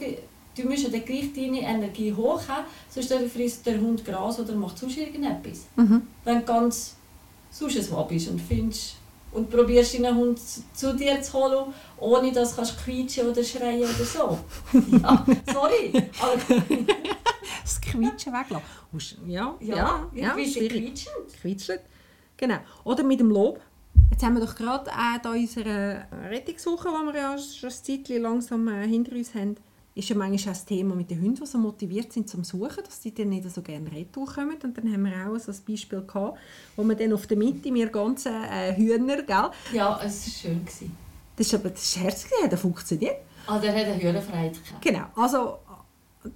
du 0.56 0.68
musst 0.68 0.82
ja 0.82 0.88
dann 0.90 1.04
gleich 1.04 1.32
deine 1.34 1.60
Energie 1.60 2.12
hoch 2.12 2.40
haben, 2.48 2.66
sonst 2.90 3.12
frisst 3.32 3.66
der 3.66 3.80
Hund 3.80 4.04
Gras 4.04 4.40
oder 4.40 4.54
macht 4.54 4.78
sonst 4.78 4.98
irgendetwas. 4.98 5.66
Mhm. 5.76 6.02
Wenn 6.24 6.40
du 6.40 6.44
ganz 6.44 6.96
sonst 7.50 7.92
ein 7.92 8.08
bist 8.08 8.28
und 8.28 8.40
findest 8.40 8.96
und 9.32 9.50
probierst 9.50 9.94
deinen 9.94 10.16
Hund 10.16 10.38
zu 10.74 10.94
dir 10.96 11.20
zu 11.20 11.32
holen, 11.34 11.72
ohne 11.98 12.32
dass 12.32 12.56
du 12.56 12.62
quietschen 12.84 13.28
oder 13.28 13.44
schreien 13.44 13.82
oder 13.82 14.04
so. 14.04 14.38
Ja, 15.02 15.24
sorry. 15.52 15.92
das 17.62 17.80
Quietschen 17.80 18.32
weglassen. 18.32 19.28
Ja, 19.28 19.54
ja, 19.60 19.76
ja, 19.76 20.10
ja. 20.14 20.36
Quietschend. 21.40 21.80
Genau. 22.36 22.58
Oder 22.84 23.02
mit 23.02 23.20
dem 23.20 23.30
Lob. 23.30 23.60
Jetzt 24.10 24.22
haben 24.22 24.34
wir 24.34 24.44
doch 24.44 24.54
gerade 24.54 24.90
äh, 24.90 25.28
unsere 25.28 26.06
Rettungswoche, 26.30 26.88
die 26.88 27.12
wir 27.12 27.20
ja 27.20 27.38
schon 27.38 27.70
ein 27.70 27.74
Zeitchen 27.74 28.22
langsam 28.22 28.68
äh, 28.68 28.86
hinter 28.86 29.12
uns 29.12 29.34
haben, 29.34 29.56
ist 29.96 30.10
ja 30.10 30.14
manchmal 30.14 30.52
auch 30.52 30.58
das 30.58 30.64
Thema 30.66 30.94
mit 30.94 31.10
den 31.10 31.22
Hunden, 31.22 31.36
die 31.36 31.46
so 31.46 31.56
motiviert 31.56 32.12
sind 32.12 32.28
zum 32.28 32.44
Suchen, 32.44 32.84
dass 32.84 33.02
sie 33.02 33.14
dann 33.14 33.30
nicht 33.30 33.50
so 33.50 33.62
gerne 33.62 33.90
retour 33.90 34.26
kommen. 34.26 34.56
Und 34.62 34.76
dann 34.76 34.92
haben 34.92 35.04
wir 35.04 35.12
auch 35.26 35.38
so 35.38 35.50
ein 35.50 35.58
Beispiel 35.66 36.02
gehabt, 36.02 36.38
wo 36.76 36.84
wir 36.84 36.94
dann 36.94 37.14
auf 37.14 37.26
der 37.26 37.38
Mitte, 37.38 37.72
wir 37.72 37.86
ganzen 37.88 38.34
äh, 38.44 38.76
Hühner, 38.76 39.22
gell? 39.22 39.50
Ja, 39.72 39.98
es 40.04 40.26
war 40.26 40.32
schön. 40.32 40.64
Gewesen. 40.64 40.96
Das 41.34 41.46
ist 41.46 41.54
aber 41.54 41.70
das 41.70 41.82
ist 41.82 41.96
herzlich, 41.96 42.32
das 42.48 42.60
funktioniert. 42.60 43.16
Ah, 43.46 43.58
der 43.58 43.72
hat 43.72 43.86
eine 43.86 44.02
Hühnerfreiheit 44.02 44.52
gehabt. 44.52 44.82
Genau, 44.82 45.04
also 45.14 45.58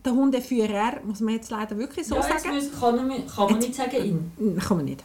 der 0.04 0.12
Hundeführer, 0.12 1.00
muss 1.04 1.20
man 1.20 1.34
jetzt 1.34 1.50
leider 1.50 1.76
wirklich 1.76 2.06
so 2.06 2.14
ja, 2.14 2.22
sagen. 2.22 2.54
Muss, 2.54 2.80
kann, 2.80 2.96
man, 2.96 3.26
kann 3.26 3.50
man 3.50 3.58
nicht 3.58 3.74
sagen 3.74 4.04
ihn. 4.38 4.58
Kann 4.58 4.76
man 4.78 4.86
nicht. 4.86 5.04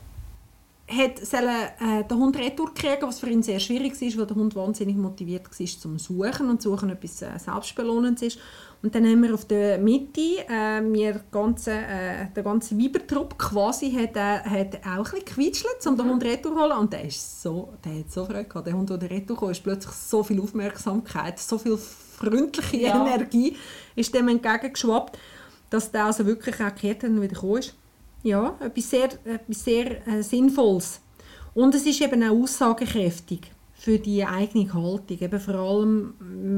Hat 0.88 1.26
sollen, 1.26 1.50
äh, 1.80 2.04
den 2.04 2.18
Hund 2.18 2.38
retour 2.38 2.72
kriegen, 2.74 3.08
was 3.08 3.20
für 3.20 3.30
ihn 3.30 3.42
sehr 3.42 3.60
schwierig 3.60 4.00
war, 4.00 4.20
weil 4.20 4.28
der 4.28 4.36
Hund 4.36 4.56
wahnsinnig 4.56 4.96
motiviert 4.96 5.48
war 5.48 5.68
zum 5.68 5.98
Suchen 5.98 6.50
und 6.50 6.62
Suchen 6.62 6.92
etwas 6.92 7.24
äh, 7.24 7.40
Selbstbelohnendes 7.40 8.22
ist. 8.22 8.40
Und 8.84 8.94
dann 8.94 9.04
haben 9.04 9.24
wir 9.24 9.34
auf 9.34 9.46
der 9.46 9.80
Mitte, 9.80 10.46
äh, 10.48 10.80
wir 10.84 11.22
ganze, 11.32 11.72
äh, 11.72 12.28
der 12.36 12.44
ganze 12.44 12.78
Weibertrupp 12.78 13.36
quasi 13.36 13.92
hat, 13.92 14.16
äh, 14.16 14.48
hat 14.48 14.76
auch 14.86 15.12
ein 15.12 15.24
bisschen 15.36 15.70
um 15.88 15.98
den 15.98 16.08
Hund 16.08 16.24
retour 16.24 16.54
zu 16.54 16.62
holen. 16.62 16.78
Und 16.78 16.94
der, 16.94 17.06
ist 17.06 17.42
so, 17.42 17.74
der 17.84 18.00
hat 18.00 18.12
so 18.12 18.26
Freude 18.26 18.46
gehabt. 18.46 18.68
Der 18.68 18.76
Hund, 18.76 18.88
der 18.92 19.10
retour 19.10 19.38
kam, 19.38 19.50
ist 19.50 19.64
plötzlich 19.64 19.96
so 19.96 20.22
viel 20.22 20.40
Aufmerksamkeit, 20.40 21.40
so 21.40 21.58
viel 21.58 21.78
freundliche 21.78 22.78
ja. 22.78 23.08
Energie 23.08 23.58
ist 23.96 24.14
dem 24.14 24.28
entgegengeschwappt, 24.28 25.18
dass 25.72 25.92
der 25.92 26.06
also 26.06 26.26
wirklich 26.28 26.56
auch 26.62 26.76
gekehrt 26.76 27.04
wieder 27.04 27.28
gekommen 27.28 27.58
ist. 27.58 27.74
Ja, 28.26 28.56
etwas 28.60 28.90
sehr, 28.90 29.10
etwas 29.24 29.64
sehr 29.64 30.08
äh, 30.08 30.24
Sinnvolles. 30.24 31.00
Und 31.54 31.76
es 31.76 31.86
ist 31.86 32.02
eben 32.02 32.24
auch 32.24 32.42
aussagekräftig 32.42 33.52
für 33.76 34.00
die 34.00 34.26
eigene 34.26 34.74
Haltung. 34.74 35.20
Eben 35.20 35.40
vor 35.40 35.54
allem, 35.54 36.16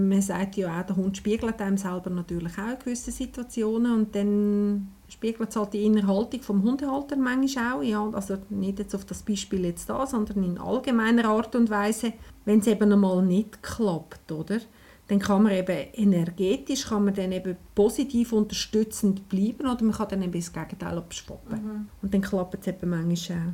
man 0.07 0.21
sagt 0.21 0.55
ja 0.55 0.79
auch, 0.79 0.85
der 0.85 0.95
Hund 0.95 1.17
spiegelt 1.17 1.59
einem 1.59 1.75
selber 1.75 2.09
natürlich 2.09 2.53
auch 2.57 2.71
in 2.71 2.79
gewissen 2.79 3.11
Situationen 3.11 3.91
und 3.91 4.15
dann 4.15 4.87
spiegelt 5.09 5.49
es 5.49 5.57
halt 5.57 5.73
die 5.73 5.83
innere 5.83 6.07
Haltung 6.07 6.39
vom 6.39 6.63
Hundehalter 6.63 7.17
manchmal 7.17 7.73
auch. 7.73 7.83
Ja, 7.83 8.09
also 8.13 8.37
nicht 8.49 8.79
jetzt 8.79 8.95
auf 8.95 9.03
das 9.03 9.23
Beispiel 9.23 9.65
jetzt 9.65 9.89
da, 9.89 10.07
sondern 10.07 10.45
in 10.45 10.57
allgemeiner 10.57 11.25
Art 11.25 11.53
und 11.53 11.69
Weise, 11.69 12.13
wenn 12.45 12.59
es 12.59 12.67
eben 12.67 12.93
einmal 12.93 13.21
nicht 13.23 13.61
klappt, 13.61 14.31
oder? 14.31 14.59
Dann 15.07 15.19
kann 15.19 15.43
man 15.43 15.53
eben 15.53 15.87
energetisch 15.93 16.87
kann 16.87 17.05
man 17.05 17.13
dann 17.13 17.31
eben 17.31 17.55
positiv 17.73 18.33
unterstützend 18.33 19.29
bleiben 19.29 19.67
oder 19.67 19.83
man 19.83 19.93
kann 19.93 20.09
dann 20.09 20.21
eben 20.21 20.33
das 20.33 20.51
Gegenteil 20.51 20.97
abschwappen. 20.97 21.63
Mhm. 21.63 21.87
Und 22.01 22.13
dann 22.13 22.21
klappt 22.21 22.59
es 22.59 22.67
eben 22.67 22.89
manchmal 22.89 23.37
äh, 23.37 23.51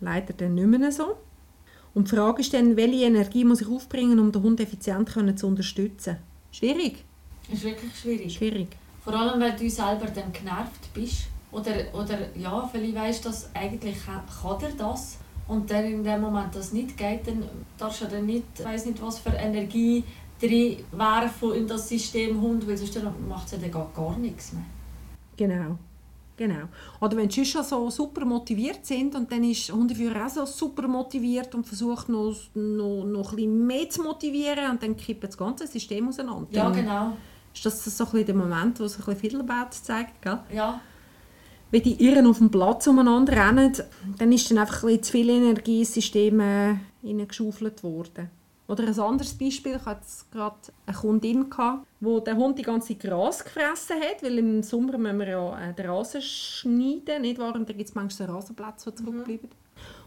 leider 0.00 0.32
dann 0.32 0.54
nicht 0.54 0.66
mehr 0.66 0.90
so. 0.90 1.16
Und 1.94 2.10
die 2.10 2.16
Frage 2.16 2.40
ist 2.40 2.52
dann, 2.52 2.76
welche 2.76 3.04
Energie 3.04 3.44
muss 3.44 3.60
ich 3.60 3.68
aufbringen, 3.68 4.18
um 4.18 4.32
den 4.32 4.42
Hund 4.42 4.60
effizient 4.60 5.08
können 5.08 5.36
zu 5.36 5.46
unterstützen? 5.46 6.16
Schwierig, 6.50 7.04
ist 7.50 7.64
wirklich 7.64 7.96
schwierig. 7.96 8.34
schwierig. 8.34 8.68
Vor 9.02 9.14
allem, 9.14 9.40
wenn 9.40 9.56
du 9.56 9.70
selber 9.70 10.06
dann 10.06 10.32
genervt 10.32 10.92
bist. 10.92 11.28
Oder, 11.50 11.72
oder 11.94 12.18
ja, 12.36 12.68
vielleicht 12.70 12.94
weißt 12.94 13.24
du, 13.24 13.30
dass 13.30 13.48
eigentlich 13.54 14.04
kann 14.04 14.22
kann 14.26 14.60
er 14.62 14.72
das. 14.76 15.18
Und 15.46 15.70
dann 15.70 15.84
in 15.86 16.04
dem 16.04 16.20
Moment 16.20 16.54
das 16.54 16.72
nicht 16.72 16.94
geht, 16.96 17.26
dann 17.26 17.42
darfst 17.78 18.02
du 18.02 18.04
dann 18.04 18.26
nicht, 18.26 18.62
weiß 18.62 18.84
nicht 18.84 19.00
was 19.00 19.18
für 19.18 19.30
Energie 19.30 20.04
drin 20.40 20.78
werfen 20.92 21.54
in 21.54 21.66
das 21.66 21.88
System 21.88 22.40
Hund, 22.40 22.66
weil 22.66 22.76
sonst 22.76 22.96
dann 22.96 23.12
macht 23.28 23.46
es 23.46 23.52
ja 23.52 23.58
dann 23.58 23.70
gar, 23.70 23.90
gar 23.94 24.16
nichts 24.18 24.52
mehr. 24.52 24.64
Genau. 25.36 25.78
Genau. 26.38 26.68
Oder 27.00 27.16
wenn 27.16 27.28
sie 27.28 27.44
schon 27.44 27.64
so 27.64 27.90
super 27.90 28.24
motiviert 28.24 28.86
sind 28.86 29.16
und 29.16 29.30
dann 29.30 29.42
ist 29.42 29.72
Hundeführer 29.72 30.26
auch 30.26 30.30
so 30.30 30.46
super 30.46 30.86
motiviert 30.86 31.52
und 31.56 31.66
versucht 31.66 32.08
noch, 32.08 32.32
noch, 32.54 33.04
noch 33.04 33.30
ein 33.32 33.36
bisschen 33.36 33.66
mehr 33.66 33.90
zu 33.90 34.02
motivieren 34.02 34.70
und 34.70 34.80
dann 34.80 34.96
kippt 34.96 35.24
das 35.24 35.36
ganze 35.36 35.66
System 35.66 36.08
auseinander. 36.08 36.48
Ja, 36.52 36.70
genau. 36.70 37.16
Ist 37.52 37.66
das 37.66 37.84
so 37.84 38.04
ein 38.04 38.10
bisschen 38.10 38.26
der 38.26 38.34
Moment, 38.36 38.78
wo 38.78 38.86
sich 38.86 39.00
ein 39.00 39.04
bisschen 39.06 39.20
Fiddlerbett 39.20 39.74
zeigt, 39.74 40.22
gell? 40.22 40.38
Ja, 40.54 40.80
Wenn 41.72 41.82
die 41.82 42.04
Irren 42.04 42.28
auf 42.28 42.38
dem 42.38 42.52
Platz 42.52 42.86
umeinander 42.86 43.32
rennen, 43.32 43.72
dann 44.18 44.30
ist 44.30 44.48
dann 44.48 44.58
einfach 44.58 44.84
ein 44.84 44.86
bisschen 44.86 45.02
zu 45.02 45.12
viel 45.12 45.28
Energie 45.30 45.80
ins 45.80 45.92
System 45.92 46.38
äh, 46.38 46.76
hineingeschaufelt 47.02 47.82
worden. 47.82 48.30
Oder 48.68 48.86
ein 48.86 49.00
anderes 49.00 49.32
Beispiel, 49.32 49.76
ich 49.76 49.86
hatte 49.86 50.06
gerade 50.30 50.56
eine 50.84 50.96
Kundin, 50.96 51.48
gehabt, 51.48 51.86
wo 52.00 52.20
der 52.20 52.36
Hund 52.36 52.58
die 52.58 52.62
ganze 52.62 52.94
Gras 52.96 53.42
gefressen 53.42 53.96
hat, 53.96 54.22
weil 54.22 54.38
im 54.38 54.62
Sommer 54.62 54.98
müssen 54.98 55.18
wir 55.18 55.28
ja 55.28 55.70
äh, 55.70 55.74
den 55.74 55.86
Rasen 55.86 56.20
schneiden, 56.20 57.22
nicht 57.22 57.38
wahr? 57.38 57.54
Und 57.54 57.66
da 57.66 57.72
gibt 57.72 57.88
es 57.88 57.94
manchmal 57.94 58.28
so 58.28 58.34
Rasenplätze, 58.34 58.92
die 58.92 58.96
zurückbleiben. 58.96 59.48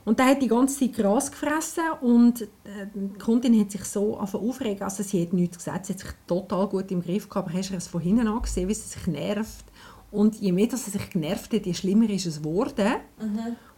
Und 0.05 0.19
der 0.19 0.27
hat 0.27 0.41
die 0.41 0.47
ganze 0.47 0.89
Gras 0.89 1.31
gefressen 1.31 1.83
und 2.01 2.41
äh, 2.41 2.47
die 2.93 3.17
Kundin 3.17 3.59
hat 3.59 3.71
sich 3.71 3.83
so 3.83 4.17
aufregen. 4.17 4.83
Also 4.83 5.01
sie 5.01 5.23
hat 5.23 5.33
nichts 5.33 5.57
gesagt, 5.57 5.87
sie 5.87 5.93
hat 5.93 5.99
sich 5.99 6.11
total 6.27 6.67
gut 6.67 6.91
im 6.91 7.01
Griff 7.01 7.29
gehabt, 7.29 7.49
aber 7.49 7.57
hast 7.57 7.71
du 7.71 7.75
es 7.75 7.87
von 7.87 8.01
hinten 8.01 8.27
angesehen, 8.27 8.69
wie 8.69 8.75
sie 8.75 8.87
sich 8.87 9.07
nervt. 9.07 9.65
Und 10.11 10.35
je 10.35 10.51
mehr 10.51 10.69
sie 10.69 10.91
sich 10.91 11.09
genervt 11.09 11.53
hat, 11.53 11.65
je 11.65 11.73
schlimmer 11.73 12.09
ist 12.09 12.25
es 12.27 12.39
geworden. 12.39 12.95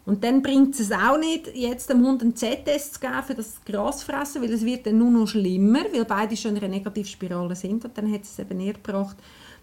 Und 0.06 0.24
dann 0.24 0.42
bringt 0.42 0.78
es 0.78 0.92
auch 0.92 1.18
nicht, 1.18 1.56
jetzt 1.56 1.90
dem 1.90 2.06
Hund 2.06 2.22
einen 2.22 2.36
Z-Test 2.36 2.96
zu 2.96 3.00
geben 3.00 3.24
für 3.26 3.36
das 3.36 3.62
Grasfressen, 3.66 4.42
weil 4.42 4.52
es 4.52 4.66
wird 4.66 4.86
dann 4.86 4.98
nur 4.98 5.10
noch 5.10 5.28
schlimmer, 5.28 5.86
weil 5.94 6.04
beide 6.04 6.36
schon 6.36 6.52
in 6.52 6.58
einer 6.58 6.68
Negativspirale 6.68 7.56
sind. 7.56 7.86
Und 7.86 7.98
dann 7.98 8.12
hat 8.12 8.24
es 8.24 8.38
eben 8.38 8.60
eher 8.60 8.74
gebracht, 8.74 9.16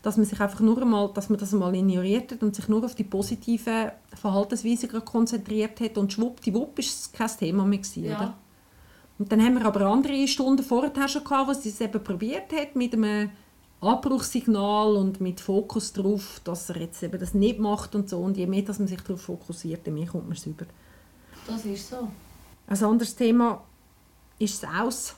dass 0.02 0.16
man 0.16 0.24
sich 0.24 0.40
einfach 0.40 0.60
nur 0.60 0.80
einmal, 0.80 1.10
dass 1.12 1.28
man 1.28 1.38
das 1.38 1.52
einmal 1.52 1.74
ignoriert 1.74 2.32
hat 2.32 2.42
und 2.42 2.56
sich 2.56 2.68
nur 2.68 2.84
auf 2.84 2.94
die 2.94 3.04
positiven 3.04 3.90
Verhaltensweisen 4.14 4.88
gerade 4.88 5.04
konzentriert 5.04 5.78
hat 5.78 5.98
und 5.98 6.12
schwuppdiwupp 6.12 6.78
ist 6.78 6.98
es 6.98 7.12
kein 7.12 7.28
Thema 7.28 7.66
mehr 7.66 7.80
gewesen, 7.80 8.04
ja. 8.04 8.16
oder? 8.16 8.34
Und 9.18 9.30
dann 9.30 9.44
haben 9.44 9.58
wir 9.58 9.66
aber 9.66 9.82
andere 9.82 10.26
Stunden 10.26 10.62
vorher 10.62 11.06
schon 11.06 11.22
gehabt, 11.22 11.50
wo 11.50 11.52
sie 11.52 11.68
es 11.68 11.80
eben 11.82 12.02
probiert 12.02 12.50
hat 12.54 12.74
mit 12.74 12.94
einem 12.94 13.28
Abbruchssignal 13.80 14.96
und 14.96 15.20
mit 15.20 15.40
Fokus 15.40 15.92
darauf, 15.92 16.40
dass 16.44 16.68
er 16.68 16.80
jetzt 16.80 17.02
eben 17.02 17.18
das 17.18 17.32
nicht 17.34 17.58
macht 17.58 17.94
und 17.94 18.08
so. 18.10 18.18
Und 18.18 18.36
je 18.36 18.46
mehr 18.46 18.62
dass 18.62 18.78
man 18.78 18.88
sich 18.88 19.00
darauf 19.00 19.22
fokussiert, 19.22 19.86
desto 19.86 19.98
mehr 19.98 20.06
kommt 20.06 20.24
man 20.24 20.36
es 20.36 20.46
über. 20.46 20.66
das 21.46 21.64
ist 21.64 21.88
so. 21.88 22.08
Ein 22.66 22.84
anderes 22.84 23.16
Thema 23.16 23.62
ist 24.38 24.62
das 24.62 24.70
Aus. 24.80 25.14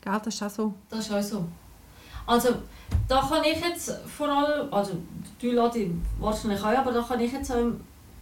Gell, 0.00 0.20
das 0.24 0.34
ist 0.34 0.42
auch 0.42 0.50
so. 0.50 0.74
Das 0.88 1.00
ist 1.00 1.12
auch 1.12 1.22
so. 1.22 1.44
Also, 2.26 2.48
da 3.08 3.20
kann 3.20 3.44
ich 3.44 3.60
jetzt 3.60 3.90
vor 4.06 4.28
allem, 4.28 4.72
also 4.72 4.94
du 5.40 5.52
Leute 5.52 5.90
wahrscheinlich 6.18 6.60
auch, 6.60 6.66
aber 6.66 6.92
da 6.92 7.02
kann 7.02 7.20
ich 7.20 7.32
jetzt 7.32 7.50
auch 7.52 7.72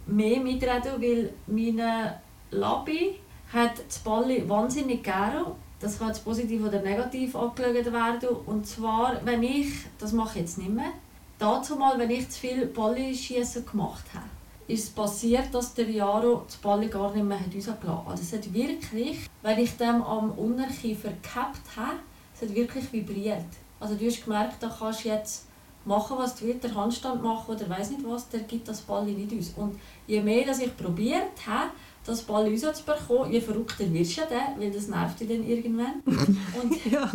mehr 0.05 0.39
mitreden, 0.39 1.01
weil 1.01 1.33
meine 1.47 2.19
Labi 2.51 3.19
hat 3.51 3.83
das 3.87 3.99
Balli 3.99 4.47
wahnsinnig 4.47 5.03
gerne. 5.03 5.45
Das 5.79 5.99
kann 5.99 6.07
jetzt 6.07 6.23
positiv 6.23 6.63
oder 6.63 6.81
negativ 6.81 7.35
angeschaut 7.35 7.91
werden. 7.91 8.29
Und 8.45 8.65
zwar, 8.65 9.19
wenn 9.25 9.43
ich, 9.43 9.67
das 9.99 10.13
mache 10.13 10.39
ich 10.39 10.45
jetzt 10.45 10.57
nicht 10.57 10.71
mehr, 10.71 10.91
dazu 11.37 11.75
mal, 11.75 11.99
wenn 11.99 12.09
ich 12.09 12.29
zu 12.29 12.39
viel 12.39 12.65
Balli-Schiessen 12.67 13.65
gemacht 13.65 14.05
habe, 14.13 14.25
ist 14.67 14.85
es 14.85 14.89
passiert, 14.89 15.53
dass 15.53 15.73
der 15.73 15.89
Jaro 15.89 16.43
das 16.47 16.57
Balli 16.57 16.87
gar 16.87 17.13
nicht 17.13 17.23
mehr 17.25 17.37
rausgelassen 17.37 17.87
hat. 17.87 18.07
Also 18.07 18.23
es 18.23 18.33
hat 18.33 18.53
wirklich, 18.53 19.29
wenn 19.43 19.59
ich 19.59 19.77
dem 19.77 20.01
am 20.01 20.31
Unterkiefer 20.31 21.11
gehabt 21.21 21.75
habe, 21.75 21.97
es 22.33 22.41
hat 22.41 22.55
wirklich 22.55 22.91
vibriert. 22.91 23.45
Also 23.79 23.95
du 23.95 24.05
hast 24.07 24.23
gemerkt, 24.23 24.55
da 24.61 24.75
kannst 24.79 25.05
du 25.05 25.09
jetzt 25.09 25.45
machen, 25.85 26.17
was 26.17 26.35
du 26.35 26.45
willst, 26.45 26.63
der 26.63 26.73
Handstand 26.75 27.21
machen 27.23 27.55
oder 27.55 27.69
weiß 27.69 27.91
nicht 27.91 28.03
was, 28.05 28.27
der 28.29 28.41
gibt 28.41 28.67
das 28.67 28.81
Ball 28.81 29.05
nicht 29.05 29.31
aus. 29.37 29.53
Und 29.57 29.79
je 30.07 30.21
mehr 30.21 30.45
dass 30.45 30.59
ich 30.59 30.75
probiert 30.75 31.45
habe, 31.47 31.69
das 32.05 32.21
Ball 32.21 32.47
rauszubekommen, 32.47 33.31
je 33.31 33.41
verrückter 33.41 33.91
wirst 33.91 34.17
du 34.17 34.21
dann, 34.29 34.59
weil 34.59 34.71
das 34.71 34.87
nervt 34.87 35.19
dich 35.19 35.27
dann 35.27 35.43
irgendwann. 35.47 36.01
Und 36.05 36.85
Ja. 36.85 37.09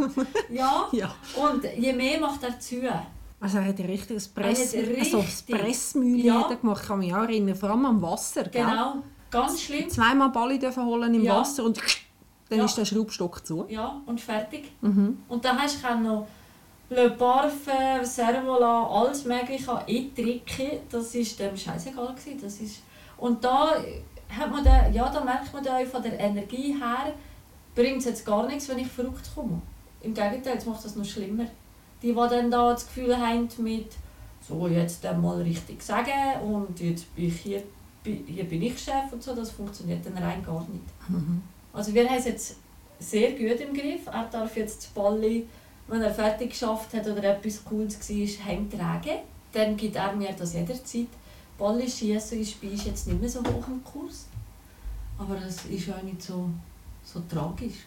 ja, 0.50 0.88
ja. 0.92 1.14
und 1.40 1.62
je 1.76 1.92
mehr 1.92 2.18
macht 2.20 2.42
er 2.42 2.58
zu. 2.58 2.76
Also 3.42 3.58
er 3.58 3.66
hat 3.66 3.78
ein 3.78 3.86
richtiges 3.86 4.26
Er 4.26 4.42
Press, 4.42 4.74
also 4.74 4.76
das 4.92 4.96
richtig- 4.96 5.46
Pressmühle 5.56 6.22
Ja. 6.22 6.48
gemacht. 6.48 6.80
Ich 6.82 6.88
kann 6.88 6.98
mich 6.98 7.14
auch 7.14 7.22
erinnern, 7.22 7.54
vor 7.54 7.70
allem 7.70 7.86
am 7.86 8.02
Wasser. 8.02 8.42
Gell? 8.44 8.64
Genau, 8.64 8.96
ganz 9.30 9.62
schlimm. 9.62 9.88
Zweimal 9.88 10.30
Ball 10.30 10.58
dürfen 10.58 10.84
holen 10.84 11.14
im 11.14 11.22
Ja. 11.22 11.36
Wasser 11.40 11.64
und 11.64 11.80
dann 12.48 12.58
Ja. 12.58 12.64
ist 12.64 12.76
der 12.76 12.84
Schraubstock 12.84 13.46
zu. 13.46 13.64
Ja, 13.68 14.00
und 14.06 14.20
fertig. 14.20 14.72
Mhm. 14.80 15.18
Und 15.28 15.44
dann 15.44 15.56
hast 15.58 15.78
du 15.82 15.94
noch 16.00 16.26
Le 16.90 17.10
Parfum, 17.10 18.04
Servola, 18.04 18.86
alles 18.86 19.24
mögliche 19.24 19.76
eintricken. 19.76 20.80
Das 20.90 21.14
war 21.14 21.48
dem 21.48 21.56
scheißegal. 21.56 22.14
gewesen. 22.14 22.40
Das 22.42 22.60
ist 22.60 22.82
und 23.20 23.44
da, 23.44 23.76
hat 24.30 24.50
man 24.50 24.64
da, 24.64 24.88
ja, 24.88 25.08
da 25.10 25.22
merkt 25.22 25.52
man 25.52 25.62
da 25.62 25.84
von 25.84 26.02
der 26.02 26.18
Energie 26.18 26.74
her, 26.80 27.12
bringt 27.74 27.98
es 27.98 28.06
jetzt 28.06 28.24
gar 28.24 28.46
nichts, 28.46 28.68
wenn 28.68 28.78
ich 28.78 28.88
verrückt 28.88 29.30
komme. 29.34 29.60
Im 30.00 30.14
Gegenteil, 30.14 30.56
es 30.56 30.64
macht 30.64 30.84
das 30.84 30.96
noch 30.96 31.04
schlimmer. 31.04 31.44
Die, 32.02 32.08
die 32.08 32.14
dann 32.14 32.50
da 32.50 32.72
das 32.72 32.86
Gefühl 32.86 33.16
haben 33.16 33.46
mit 33.58 33.92
so 34.48 34.66
jetzt 34.66 35.04
mal 35.04 35.42
richtig 35.42 35.82
sagen 35.82 36.40
und 36.42 36.80
jetzt 36.80 37.14
bin 37.14 37.26
ich 37.26 37.40
hier, 37.40 37.62
hier 38.02 38.44
bin 38.44 38.62
ich 38.62 38.78
Chef 38.78 39.12
und 39.12 39.22
so, 39.22 39.34
das 39.34 39.50
funktioniert 39.50 40.04
dann 40.06 40.16
rein 40.16 40.42
gar 40.42 40.60
nicht. 40.60 40.82
Mhm. 41.08 41.42
Also 41.74 41.92
wir 41.92 42.08
haben 42.08 42.16
es 42.16 42.24
jetzt 42.24 42.56
sehr 42.98 43.32
gut 43.32 43.60
im 43.60 43.74
Griff. 43.74 44.06
Er 44.06 44.28
darf 44.32 44.56
jetzt 44.56 44.94
Balli, 44.94 45.46
wenn 45.90 46.02
er 46.02 46.14
fertig 46.14 46.50
geschafft 46.50 46.94
hat 46.94 47.06
oder 47.06 47.24
etwas 47.24 47.64
Cooles 47.64 47.98
war, 47.98 48.46
heimtragen. 48.46 49.18
Dann 49.52 49.76
gibt 49.76 49.96
er 49.96 50.12
mir 50.12 50.32
das 50.32 50.54
jederzeit. 50.54 51.08
Balli 51.58 51.90
schießen 51.90 52.40
ist 52.40 52.60
bei 52.60 52.68
uns 52.68 52.84
jetzt 52.84 53.08
nicht 53.08 53.20
mehr 53.20 53.28
so 53.28 53.40
hoch 53.40 53.66
im 53.66 53.82
Kurs. 53.82 54.26
Aber 55.18 55.34
das 55.34 55.64
ist 55.64 55.90
auch 55.90 56.02
nicht 56.02 56.22
so, 56.22 56.48
so 57.04 57.20
tragisch. 57.28 57.86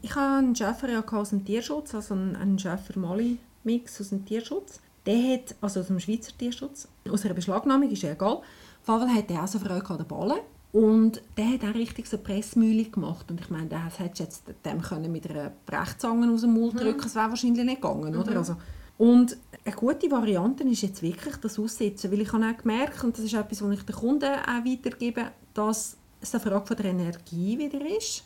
Ich 0.00 0.14
hatte 0.14 0.38
einen 0.38 0.54
Schäfer 0.54 0.88
ja 0.88 1.04
aus 1.04 1.30
dem 1.30 1.44
Tierschutz, 1.44 1.94
also 1.94 2.14
einen, 2.14 2.58
Schäfer-Mali-Mix 2.58 4.00
aus 4.00 4.10
dem 4.10 4.24
Tierschutz. 4.24 4.80
Der 5.04 5.34
hat, 5.34 5.56
also 5.60 5.80
aus 5.80 5.88
dem 5.88 5.98
Schweizer 5.98 6.32
Tierschutz, 6.38 6.88
aus 7.10 7.24
einer 7.24 7.34
Beschlagnahmung, 7.34 7.90
ist 7.90 8.02
ja 8.02 8.12
egal. 8.12 8.42
Jeden 8.86 9.00
Fall 9.00 9.14
hat 9.14 9.30
er 9.30 9.42
auch 9.42 9.48
so 9.48 9.58
Freude 9.58 9.84
an 9.84 9.98
den 9.98 10.06
Ballen. 10.06 10.38
Und 10.72 11.22
der 11.36 11.52
hat 11.52 11.64
auch 11.64 11.74
richtig 11.74 12.06
so 12.06 12.18
Pressmühle 12.18 12.84
gemacht. 12.84 13.30
Und 13.30 13.40
ich 13.40 13.48
meine, 13.48 13.68
das 13.68 13.98
hättest 13.98 14.18
du 14.18 14.24
jetzt 14.24 14.64
dem 14.64 14.82
können 14.82 15.10
mit 15.10 15.28
einer 15.28 15.52
Brechzange 15.64 16.30
aus 16.30 16.42
dem 16.42 16.54
Mund 16.54 16.78
drücken 16.78 17.00
Das 17.02 17.14
wäre 17.14 17.30
wahrscheinlich 17.30 17.64
nicht 17.64 17.80
gegangen, 17.80 18.14
oder? 18.16 18.36
Also, 18.36 18.56
und 18.98 19.36
eine 19.64 19.74
gute 19.74 20.10
Variante 20.10 20.64
ist 20.64 20.82
jetzt 20.82 21.02
wirklich 21.02 21.36
das 21.36 21.58
Aussitzen. 21.58 22.12
Weil 22.12 22.20
ich 22.20 22.32
habe 22.32 22.44
auch 22.44 22.56
gemerkt, 22.56 23.02
und 23.02 23.16
das 23.16 23.24
ist 23.24 23.34
etwas, 23.34 23.62
was 23.62 23.72
ich 23.72 23.82
den 23.82 23.94
Kunden 23.94 24.24
auch 24.24 24.64
weitergebe, 24.64 25.30
dass 25.54 25.96
es 26.20 26.34
eine 26.34 26.42
Frage 26.42 26.66
von 26.66 26.76
der 26.76 26.86
Energie 26.86 27.58
wieder 27.58 27.80
ist 27.96 28.24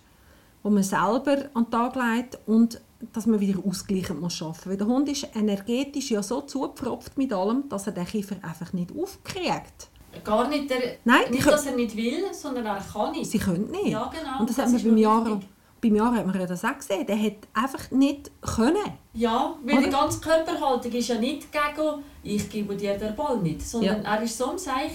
wo 0.62 0.70
man 0.70 0.82
selber 0.82 1.48
an 1.54 1.64
den 1.64 1.70
Tag 1.70 1.96
legt 1.96 2.38
und 2.46 2.80
dass 3.12 3.26
man 3.26 3.40
wieder 3.40 3.58
ausgleichend 3.66 4.20
muss 4.20 4.40
arbeiten 4.40 4.58
muss. 4.58 4.66
Weil 4.66 4.76
der 4.76 4.86
Hund 4.86 5.08
ist 5.08 5.28
energetisch 5.34 6.10
ja 6.12 6.22
so 6.22 6.42
zugepfropft 6.42 7.18
mit 7.18 7.32
allem, 7.32 7.68
dass 7.68 7.86
er 7.86 7.92
den 7.92 8.06
Kiefer 8.06 8.36
einfach 8.42 8.72
nicht 8.72 8.92
aufkriegt. 8.96 9.88
Gar 10.24 10.48
nicht, 10.48 10.70
der, 10.70 10.78
Nein, 11.04 11.22
die 11.28 11.34
nicht 11.34 11.46
dass 11.46 11.66
er 11.66 11.74
nicht 11.74 11.96
will, 11.96 12.24
sondern 12.32 12.66
er 12.66 12.80
kann 12.80 13.12
nicht. 13.12 13.30
Sie 13.30 13.38
können 13.38 13.70
nicht. 13.70 13.88
Ja, 13.88 14.10
genau. 14.10 14.40
Und 14.40 14.48
das, 14.48 14.56
das 14.56 14.66
hat 14.66 14.72
man 14.72 14.82
beim 14.82 14.96
Jahr, 14.98 15.40
beim 15.80 15.94
Jahr 15.96 16.14
hat 16.14 16.26
man 16.26 16.38
ja 16.38 16.46
das 16.46 16.64
auch 16.64 16.76
gesehen. 16.76 17.06
Der 17.06 17.20
hat 17.20 17.36
einfach 17.54 17.90
nicht 17.90 18.30
können. 18.40 18.76
Ja, 19.14 19.56
weil 19.64 19.78
die 19.78 19.88
Oder? 19.88 19.98
ganze 20.00 20.20
Körperhaltung 20.20 20.92
ist 20.92 21.08
ja 21.08 21.18
nicht 21.18 21.48
gegen 21.50 22.02
«ich 22.22 22.48
gebe 22.48 22.76
dir 22.76 22.96
den 22.96 23.16
Ball 23.16 23.38
nicht», 23.38 23.62
sondern 23.62 24.04
er 24.04 24.20
war 24.20 24.26
so 24.26 24.50
am 24.50 24.58
Seich 24.58 24.92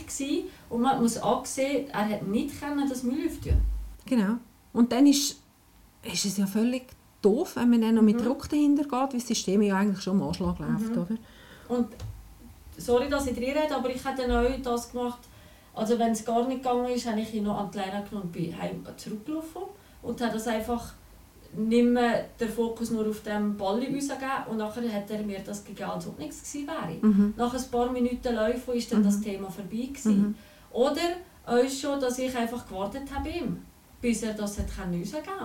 und 0.69 0.81
man 0.81 1.01
muss 1.01 1.17
ansehen, 1.17 1.89
er 1.91 2.09
hat 2.09 2.27
nicht 2.27 2.59
können 2.59 2.87
das 2.89 3.03
Müll 3.03 3.25
öffnen 3.27 3.61
Genau. 4.05 4.35
Und 4.73 4.91
dann 4.91 5.05
ist, 5.07 5.41
ist 6.03 6.25
es 6.25 6.37
ja 6.37 6.45
völlig 6.45 6.83
doof, 7.21 7.55
wenn 7.55 7.69
man 7.69 7.81
dann 7.81 7.95
noch 7.95 8.01
Mhm. 8.01 8.07
mit 8.07 8.25
Druck 8.25 8.47
dahinter 8.49 8.83
geht, 8.83 8.91
weil 8.93 9.07
das 9.11 9.27
System 9.27 9.61
ja 9.61 9.75
eigentlich 9.75 10.01
schon 10.01 10.21
am 10.21 10.27
Anschlag 10.27 10.57
läuft, 10.59 10.91
oder? 10.95 11.17
Und 11.67 11.87
sorry, 12.77 13.09
dass 13.09 13.27
ich 13.27 13.35
drin 13.35 13.57
rede, 13.57 13.75
aber 13.75 13.89
ich 13.89 14.03
habe 14.05 14.21
dann 14.21 14.31
auch 14.31 14.61
das 14.61 14.91
gemacht, 14.91 15.19
also 15.73 15.99
wenn 15.99 16.11
es 16.11 16.25
gar 16.25 16.47
nicht 16.47 16.63
gegangen 16.63 16.87
ist, 16.87 17.07
habe 17.07 17.19
ich 17.19 17.33
ihn 17.33 17.43
noch 17.43 17.59
an 17.59 17.69
die 17.71 17.77
Leine 17.77 18.03
genommen 18.03 18.25
und 18.25 18.31
bin 18.31 18.57
heim 18.57 18.83
zurückgelaufen 18.95 19.63
und 20.01 20.21
habe 20.21 20.33
das 20.33 20.47
einfach 20.47 20.93
nicht 21.55 21.87
den 22.39 22.49
Fokus 22.49 22.91
nur 22.91 23.07
auf 23.07 23.21
dem 23.21 23.55
Ball 23.57 23.75
rausgeben 23.75 24.47
und 24.49 24.57
nachher 24.57 24.91
hat 24.91 25.09
er 25.09 25.23
mir 25.23 25.39
das 25.39 25.63
gegeben, 25.63 25.89
als 25.89 26.07
ob 26.07 26.19
nichts 26.19 26.51
gewesen 26.51 26.67
wäre. 26.67 27.05
Mhm. 27.05 27.33
Nach 27.37 27.53
ein 27.53 27.71
paar 27.71 27.91
Minuten 27.91 28.35
Laufen 28.35 28.73
ist 28.73 28.91
dann 28.91 29.03
das 29.03 29.21
Thema 29.21 29.49
vorbei 29.49 29.87
gewesen. 29.87 30.19
Mhm. 30.19 30.35
Oder 30.71 31.01
auch 31.45 31.69
schon, 31.69 31.99
dass 31.99 32.19
ich 32.19 32.35
einfach 32.35 32.67
gewartet 32.67 33.03
habe 33.13 33.29
ihm, 33.29 33.61
bis 34.01 34.23
er 34.23 34.33
das 34.33 34.59
hat 34.59 34.67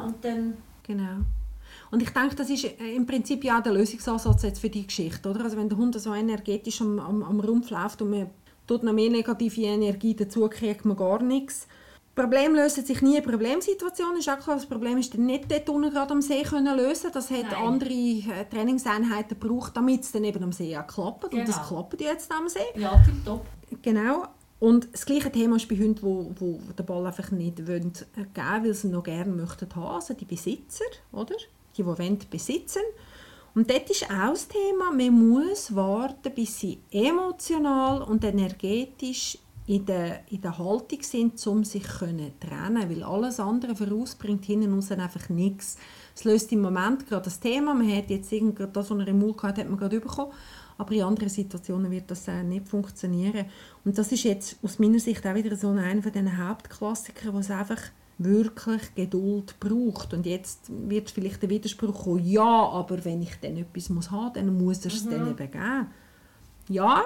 und 0.04 0.24
dann 0.24 0.54
Genau. 0.82 1.18
Und 1.92 2.02
ich 2.02 2.10
denke, 2.10 2.34
das 2.34 2.48
ist 2.50 2.64
äh, 2.64 2.94
im 2.96 3.06
Prinzip 3.06 3.44
ja 3.44 3.58
auch 3.58 3.62
der 3.62 3.74
Lösungsansatz 3.74 4.42
jetzt 4.42 4.60
für 4.60 4.70
die 4.70 4.86
Geschichte. 4.86 5.28
Oder? 5.28 5.44
Also 5.44 5.56
wenn 5.58 5.68
der 5.68 5.78
Hund 5.78 5.98
so 6.00 6.12
energetisch 6.14 6.80
am, 6.80 6.98
am, 6.98 7.22
am 7.22 7.38
Rumpf 7.38 7.70
läuft 7.70 8.00
und 8.02 8.10
man 8.10 8.30
tut 8.66 8.82
noch 8.82 8.94
mehr 8.94 9.10
negative 9.10 9.60
Energie 9.60 10.14
dazu, 10.16 10.48
kriegt 10.48 10.84
man 10.86 10.96
gar 10.96 11.22
nichts. 11.22 11.68
Problem 12.14 12.54
löst 12.54 12.84
sich 12.86 13.00
nie 13.02 13.16
in 13.18 13.22
Problemsituationen. 13.22 14.18
Ist 14.18 14.28
auch 14.30 14.38
klar, 14.38 14.56
das 14.56 14.66
Problem 14.66 14.98
ist 14.98 15.14
dann 15.14 15.26
nicht 15.26 15.50
dort 15.50 15.68
unten 15.68 15.90
gerade 15.90 16.12
am 16.12 16.22
See 16.22 16.42
können 16.42 16.76
lösen. 16.76 17.10
Das 17.12 17.30
hat 17.30 17.44
Nein. 17.50 17.54
andere 17.66 17.90
äh, 17.90 18.44
Trainingseinheiten 18.50 19.38
gebraucht, 19.38 19.76
damit 19.76 20.02
es 20.02 20.12
dann 20.12 20.24
eben 20.24 20.42
am 20.42 20.52
See 20.52 20.76
auch 20.76 20.86
klappt. 20.86 21.24
Und 21.34 21.46
das 21.48 21.56
Genau. 21.56 21.68
klappt 21.68 22.00
jetzt 22.00 22.30
am 22.32 22.48
See. 22.48 22.58
ja, 22.76 23.02
tipptopp. 23.04 23.46
Genau. 23.82 24.24
Und 24.60 24.88
das 24.92 25.04
gleiche 25.04 25.32
Thema 25.32 25.56
ist 25.56 25.68
bei 25.68 25.76
Hunden, 25.76 26.00
wo, 26.02 26.30
wo 26.38 26.60
den 26.78 26.86
Ball 26.86 27.06
einfach 27.06 27.30
nicht 27.32 27.66
wollen, 27.66 27.92
äh, 28.16 28.20
geben 28.32 28.64
weil 28.64 28.74
sie 28.74 28.86
ihn 28.88 28.92
noch 28.92 29.02
gerne 29.02 29.32
möchten 29.32 29.68
haben. 29.74 29.94
Also 29.96 30.14
die 30.14 30.24
Besitzer, 30.24 30.84
oder? 31.12 31.34
Die, 31.76 31.86
wollen, 31.86 32.18
besitzen. 32.30 32.82
Und 33.54 33.70
dort 33.70 33.90
ist 33.90 34.04
auch 34.04 34.30
das 34.30 34.48
Thema, 34.48 34.92
man 34.92 35.10
muss 35.10 35.74
warten, 35.74 36.32
bis 36.34 36.58
sie 36.58 36.78
emotional 36.90 38.02
und 38.02 38.24
energetisch 38.24 39.38
in 39.66 39.86
der, 39.86 40.20
in 40.30 40.40
der 40.40 40.58
Haltung 40.58 41.02
sind, 41.02 41.46
um 41.46 41.62
sich 41.62 41.84
können 41.84 42.32
trennen 42.40 42.90
Weil 42.90 43.02
alles 43.02 43.38
andere 43.38 43.76
voraus 43.76 44.14
bringt 44.14 44.44
hinten 44.44 44.74
raus 44.74 44.90
einfach 44.90 45.28
nichts. 45.28 45.76
Es 46.14 46.24
löst 46.24 46.50
im 46.52 46.62
Moment 46.62 47.06
gerade 47.06 47.24
das 47.24 47.38
Thema. 47.38 47.72
Man 47.74 47.94
hat 47.94 48.10
jetzt 48.10 48.32
irgend 48.32 48.56
gerade 48.56 48.72
das, 48.72 48.90
was 48.90 48.98
er 48.98 49.08
im 49.08 49.20
Mund 49.20 49.42
hatte, 49.42 49.60
hat 49.60 49.68
man 49.68 49.78
gerade 49.78 50.00
bekommen. 50.00 50.32
Aber 50.78 50.92
in 50.92 51.02
anderen 51.02 51.28
Situationen 51.28 51.90
wird 51.90 52.10
das 52.10 52.26
äh, 52.26 52.42
nicht 52.42 52.68
funktionieren. 52.68 53.46
Und 53.84 53.98
das 53.98 54.10
ist 54.10 54.24
jetzt 54.24 54.56
aus 54.62 54.78
meiner 54.78 54.98
Sicht 54.98 55.24
auch 55.26 55.34
wieder 55.34 55.54
so 55.54 55.68
einer 55.68 56.02
von 56.02 56.10
diesen 56.10 56.44
Hauptklassikern, 56.44 57.34
wo 57.34 57.38
es 57.38 57.50
einfach 57.50 57.80
wirklich 58.18 58.94
Geduld 58.94 59.58
braucht. 59.58 60.14
Und 60.14 60.26
jetzt 60.26 60.70
wird 60.88 61.10
vielleicht 61.10 61.42
der 61.42 61.50
Widerspruch 61.50 62.04
kommen, 62.04 62.24
ja, 62.24 62.42
aber 62.42 63.04
wenn 63.04 63.22
ich 63.22 63.34
dann 63.40 63.56
etwas 63.56 63.88
muss 63.90 64.10
haben, 64.10 64.34
dann 64.34 64.56
muss 64.56 64.84
er 64.84 64.92
es 64.92 65.08
dann 65.08 65.30
eben 65.30 65.36
geben. 65.36 65.86
Ja, 66.68 67.04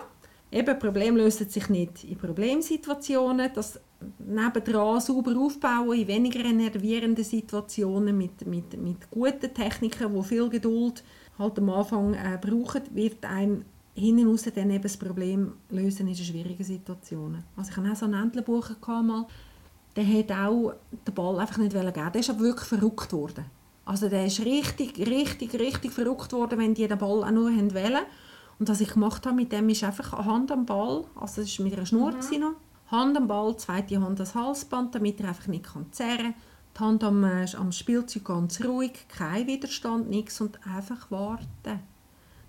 eben, 0.51 0.79
Problem 0.79 1.17
lösen 1.17 1.49
sich 1.49 1.69
nicht 1.69 2.05
in 2.05 2.19
Problemsituationen. 2.19 3.51
Das 3.55 3.81
nebendran 4.19 5.01
sauber 5.01 5.37
aufbauen 5.39 5.99
in 5.99 6.07
weniger 6.07 6.45
enervierenden 6.45 7.25
Situationen 7.25 8.17
mit, 8.17 8.47
mit, 8.47 8.81
mit 8.81 9.11
guten 9.11 9.55
Techniken, 9.55 10.15
die 10.15 10.23
viel 10.23 10.49
Geduld 10.49 11.03
halt 11.39 11.59
am 11.59 11.71
Anfang 11.71 12.15
äh, 12.15 12.39
brauchen, 12.41 12.83
wird 12.95 13.25
einem 13.25 13.65
hinten 13.95 14.29
raus 14.29 14.45
dann 14.55 14.71
eben 14.71 14.83
das 14.83 14.97
Problem 14.97 15.55
lösen 15.71 16.09
in 16.09 16.15
schwierigen 16.15 16.65
Situationen. 16.65 17.45
Also 17.57 17.71
ich 17.71 17.77
hatte 17.77 17.91
auch 17.91 17.97
so 17.97 18.05
einen 18.05 18.23
Entlebucher 18.23 18.77
mal, 19.03 19.27
der 19.97 20.07
hat 20.07 20.33
auch 20.33 20.75
den 21.07 21.15
Ball 21.15 21.41
einfach 21.41 21.57
nicht 21.59 21.73
geben 21.73 21.93
Der 21.95 22.21
ist 22.21 22.31
aber 22.31 22.41
wirklich 22.41 22.69
verrückt 22.69 23.13
worden. 23.13 23.47
Also 23.85 24.09
der 24.09 24.27
ist 24.27 24.41
richtig, 24.41 24.99
richtig, 24.99 25.55
richtig 25.55 25.93
verrückt 25.93 26.33
worden, 26.33 26.59
wenn 26.59 26.75
die 26.75 26.87
den 26.87 26.99
Ball 26.99 27.25
auch 27.25 27.31
nur 27.31 27.51
haben 27.51 27.73
wollen. 27.73 28.05
Und 28.59 28.69
was 28.69 28.81
ich 28.81 28.93
gemacht 28.93 29.25
habe 29.27 29.37
mit 29.37 29.53
dem 29.53 29.69
ist 29.69 29.85
einfach 29.85 30.13
Hand 30.25 30.51
am 30.51 30.67
Ball, 30.67 31.05
also 31.15 31.43
es 31.43 31.59
war 31.59 31.65
mit 31.65 31.75
einer 31.75 31.87
Schnur 31.87 32.13
gewesen 32.13 32.41
noch, 32.41 32.55
Hand 32.91 33.17
am 33.17 33.29
Ball, 33.29 33.57
zweite 33.57 34.01
Hand 34.01 34.19
das 34.19 34.35
Halsband, 34.35 34.95
damit 34.95 35.21
er 35.21 35.29
einfach 35.29 35.47
nicht 35.49 35.65
kann 35.65 35.93
zerren 35.93 36.19
kann. 36.19 36.35
Die 36.75 36.81
Hand 36.81 37.05
am, 37.05 37.25
äh, 37.25 37.47
am 37.57 37.73
Spielzeug 37.73 38.25
ganz 38.25 38.65
ruhig, 38.65 39.07
kein 39.09 39.47
Widerstand, 39.47 40.09
nichts 40.09 40.41
und 40.41 40.59
einfach 40.67 41.11
warten. 41.11 41.81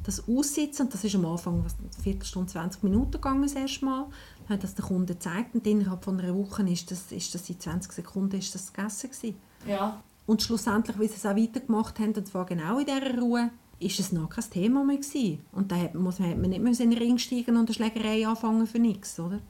Das 0.07 0.27
Aussitzen, 0.27 0.85
und 0.85 0.93
das 0.93 1.03
ist 1.03 1.15
am 1.15 1.25
Anfang 1.25 1.63
was, 1.65 1.75
eine 1.77 1.89
Viertelstunde, 2.01 2.49
20 2.49 2.81
Minuten 2.83 3.11
gegangen 3.11 3.41
das 3.41 3.53
erste 3.53 3.83
Mal, 3.83 4.07
hat 4.47 4.63
das 4.63 4.73
der 4.73 4.85
Kunde 4.85 5.13
gezeigt 5.13 5.53
und 5.53 5.67
innerhalb 5.67 6.03
von 6.03 6.19
einer 6.19 6.33
Woche 6.33 6.63
ist 6.69 6.89
das, 6.89 7.11
ist 7.11 7.35
das 7.35 7.49
in 7.49 7.59
20 7.59 7.91
Sekunden 7.91 8.37
ist 8.37 8.55
das 8.55 8.71
gegessen 8.71 9.11
gewesen. 9.11 9.35
Ja, 9.67 10.01
Und 10.25 10.41
schlussendlich, 10.41 10.97
wie 10.97 11.07
sie 11.07 11.15
es 11.15 11.25
auch 11.25 11.35
weitergemacht 11.35 11.99
haben, 11.99 12.13
und 12.13 12.25
zwar 12.25 12.45
genau 12.45 12.79
in 12.79 12.85
dieser 12.85 13.19
Ruhe, 13.19 13.51
ist 13.79 13.99
es 13.99 14.11
noch 14.11 14.29
kein 14.29 14.49
Thema 14.49 14.83
mehr 14.83 14.97
gewesen. 14.97 15.45
Und 15.51 15.71
da 15.71 15.75
hat, 15.75 15.93
muss 15.93 16.19
man, 16.19 16.31
hat 16.31 16.37
man 16.37 16.49
nicht 16.51 16.63
mehr 16.63 16.79
in 16.79 16.89
den 16.89 16.97
Ring 16.97 17.17
steigen 17.17 17.57
und 17.57 17.67
eine 17.67 17.73
Schlägerei 17.73 18.25
anfangen 18.25 18.65
für 18.65 18.79
nichts, 18.79 19.19
oder? 19.19 19.41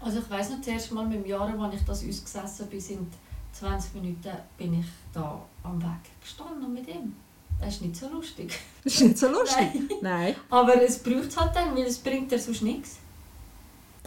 also 0.00 0.20
ich 0.20 0.30
weiss 0.30 0.50
noch, 0.50 0.58
das 0.58 0.68
erste 0.68 0.94
Mal 0.94 1.06
mit 1.06 1.24
dem 1.24 1.26
Jahr, 1.26 1.48
als 1.60 1.74
ich 1.74 1.84
das 1.84 2.06
ausgesessen 2.06 2.66
bin, 2.68 2.80
sind 2.80 3.12
20 3.52 3.94
Minuten 3.94 4.32
bin 4.56 4.80
ich 4.80 4.86
da 5.12 5.42
am 5.62 5.80
Weg 5.82 6.20
gestanden 6.20 6.72
mit 6.72 6.86
ihm. 6.88 7.14
Das 7.60 7.74
ist 7.74 7.82
nicht 7.82 7.96
so 7.96 8.08
lustig. 8.08 8.52
Das 8.84 8.94
ist 8.94 9.00
nicht 9.02 9.18
so 9.18 9.28
lustig. 9.28 9.66
Nein. 10.02 10.34
Aber 10.50 10.80
es 10.82 10.98
braucht 10.98 11.28
es 11.28 11.36
halt 11.36 11.54
dann, 11.56 11.74
weil 11.76 11.84
es 11.84 11.98
bringt 11.98 12.30
ja 12.30 12.38
sonst 12.38 12.62
nichts. 12.62 12.98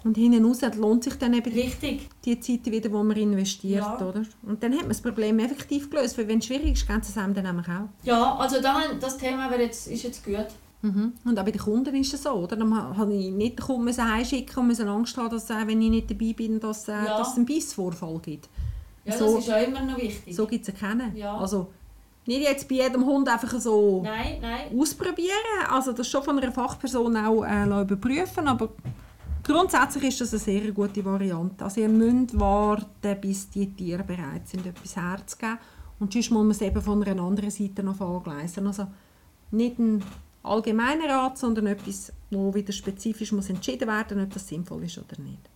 Und 0.06 0.16
hinten 0.16 0.46
raus 0.46 0.62
lohnt 0.78 1.04
sich 1.04 1.16
dann 1.16 1.34
eben 1.34 1.52
Richtig. 1.52 2.08
die 2.24 2.40
Zeit 2.40 2.66
wieder, 2.68 2.88
die 2.88 2.96
man 2.96 3.12
investiert, 3.12 3.82
Ja. 3.84 3.96
oder? 4.08 4.24
Und 4.44 4.64
dann 4.64 4.72
hat 4.72 4.82
man 4.82 4.90
das 4.90 5.02
Problem 5.02 5.40
effektiv 5.40 5.90
gelöst, 5.90 6.18
weil 6.18 6.28
wenn 6.30 6.40
es 6.40 6.46
schwierig 6.46 6.72
ist, 6.74 6.88
geht 6.88 7.02
es 7.02 7.18
einem 7.18 7.34
dann 7.34 7.60
auch. 7.60 7.90
Ja, 8.04 8.36
also 8.36 8.62
da, 8.62 8.82
das 8.98 9.18
Thema 9.18 9.52
wäre 9.52 9.64
jetzt, 9.64 9.88
ist 9.88 10.04
jetzt 10.04 10.24
gut. 10.24 10.48
Mhm. 10.82 11.12
Und 11.26 11.38
auch 11.38 11.44
bei 11.44 11.52
den 11.52 11.60
Kunden 11.60 11.94
ist 11.96 12.14
es 12.14 12.24
so, 12.24 12.30
oder? 12.32 12.56
Dann 12.56 12.74
habe 12.98 13.14
ich 13.14 13.32
nicht 13.32 13.60
den 13.60 13.66
Kunden 13.66 13.84
müssen 13.84 14.10
heimschicken 14.10 14.60
und 14.60 14.68
müssen 14.68 14.88
Angst 14.88 15.18
haben, 15.18 15.30
dass, 15.32 15.50
äh, 15.50 15.56
wenn 15.68 15.82
ich 15.82 15.90
nicht 15.90 16.10
dabei 16.10 16.32
bin, 16.32 16.62
dass, 16.62 16.88
äh, 16.88 16.92
Ja. 16.94 17.18
dass 17.18 17.32
es 17.32 17.36
einen 17.36 17.46
Bissvorfall 17.46 18.20
gibt. 18.20 18.48
Ja, 19.04 19.18
So- 19.18 19.36
das 19.36 19.46
ist 19.48 19.52
auch 19.54 19.68
immer 19.68 19.82
noch 19.84 19.98
wichtig. 19.98 20.34
So 20.34 20.48
gibt 20.48 20.66
es 20.66 20.74
keinen. 20.74 21.14
Ja. 21.18 21.36
Also 21.38 21.68
nicht 22.30 22.42
jetzt 22.42 22.70
bei 22.70 22.76
jedem 22.76 23.04
Hund 23.06 23.28
einfach 23.28 23.60
so 23.60 24.04
Nein, 24.04 24.38
nein. 24.40 24.80
ausprobieren. 24.80 25.66
Also 25.68 25.94
das 25.94 26.08
schon 26.08 26.22
von 26.22 26.38
einer 26.38 26.52
Fachperson 26.52 27.18
auch 27.18 27.44
äh, 27.44 27.82
überprüfen, 27.82 28.48
aber 28.48 28.70
grundsätzlich 29.44 30.04
ist 30.04 30.22
das 30.22 30.34
eine 30.34 30.40
sehr 30.40 30.72
gute 30.72 31.04
Variante. 31.04 31.64
Also 31.64 31.82
ihr 31.82 31.90
müsst 31.90 32.40
warten, 32.40 33.20
bis 33.20 33.50
die 33.50 33.74
Tiere 33.74 34.04
bereit 34.04 34.48
sind, 34.48 34.66
etwas 34.68 34.96
herzugeben. 34.96 35.58
Und 36.00 36.14
sonst 36.14 36.30
muss 36.30 36.44
man 36.44 36.52
es 36.52 36.62
eben 36.62 36.82
von 36.82 37.04
einer 37.04 37.22
anderen 37.22 37.50
Seite 37.50 37.82
noch 37.82 38.00
angleisen. 38.00 38.68
Also 38.68 38.86
nicht 39.50 39.80
ein 39.80 40.04
allgemeiner 40.44 41.10
Rat, 41.10 41.40
sondern 41.40 41.66
etwas, 41.66 42.14
wo 42.30 42.54
wieder 42.54 42.72
spezifisch 42.72 43.32
muss 43.32 43.50
entschieden 43.50 43.88
werden 43.88 44.22
ob 44.24 44.32
das 44.32 44.48
sinnvoll 44.48 44.84
ist 44.84 45.00
oder 45.00 45.20
nicht. 45.20 45.50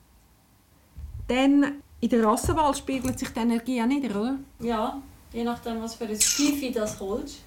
Dann 1.28 1.84
in 2.02 2.10
der 2.10 2.26
Rassenwahl 2.26 2.74
spiegelt 2.74 3.20
sich 3.20 3.30
die 3.30 3.40
Energie 3.40 3.80
auch 3.80 3.86
nieder, 3.86 4.20
oder? 4.20 4.40
Ja, 4.60 5.02
je 5.34 5.44
nachdem, 5.44 5.82
was 5.82 5.96
für 5.96 6.06
ein 6.06 6.20
Stiefel 6.20 6.72
das 6.72 7.00
holst, 7.00 7.40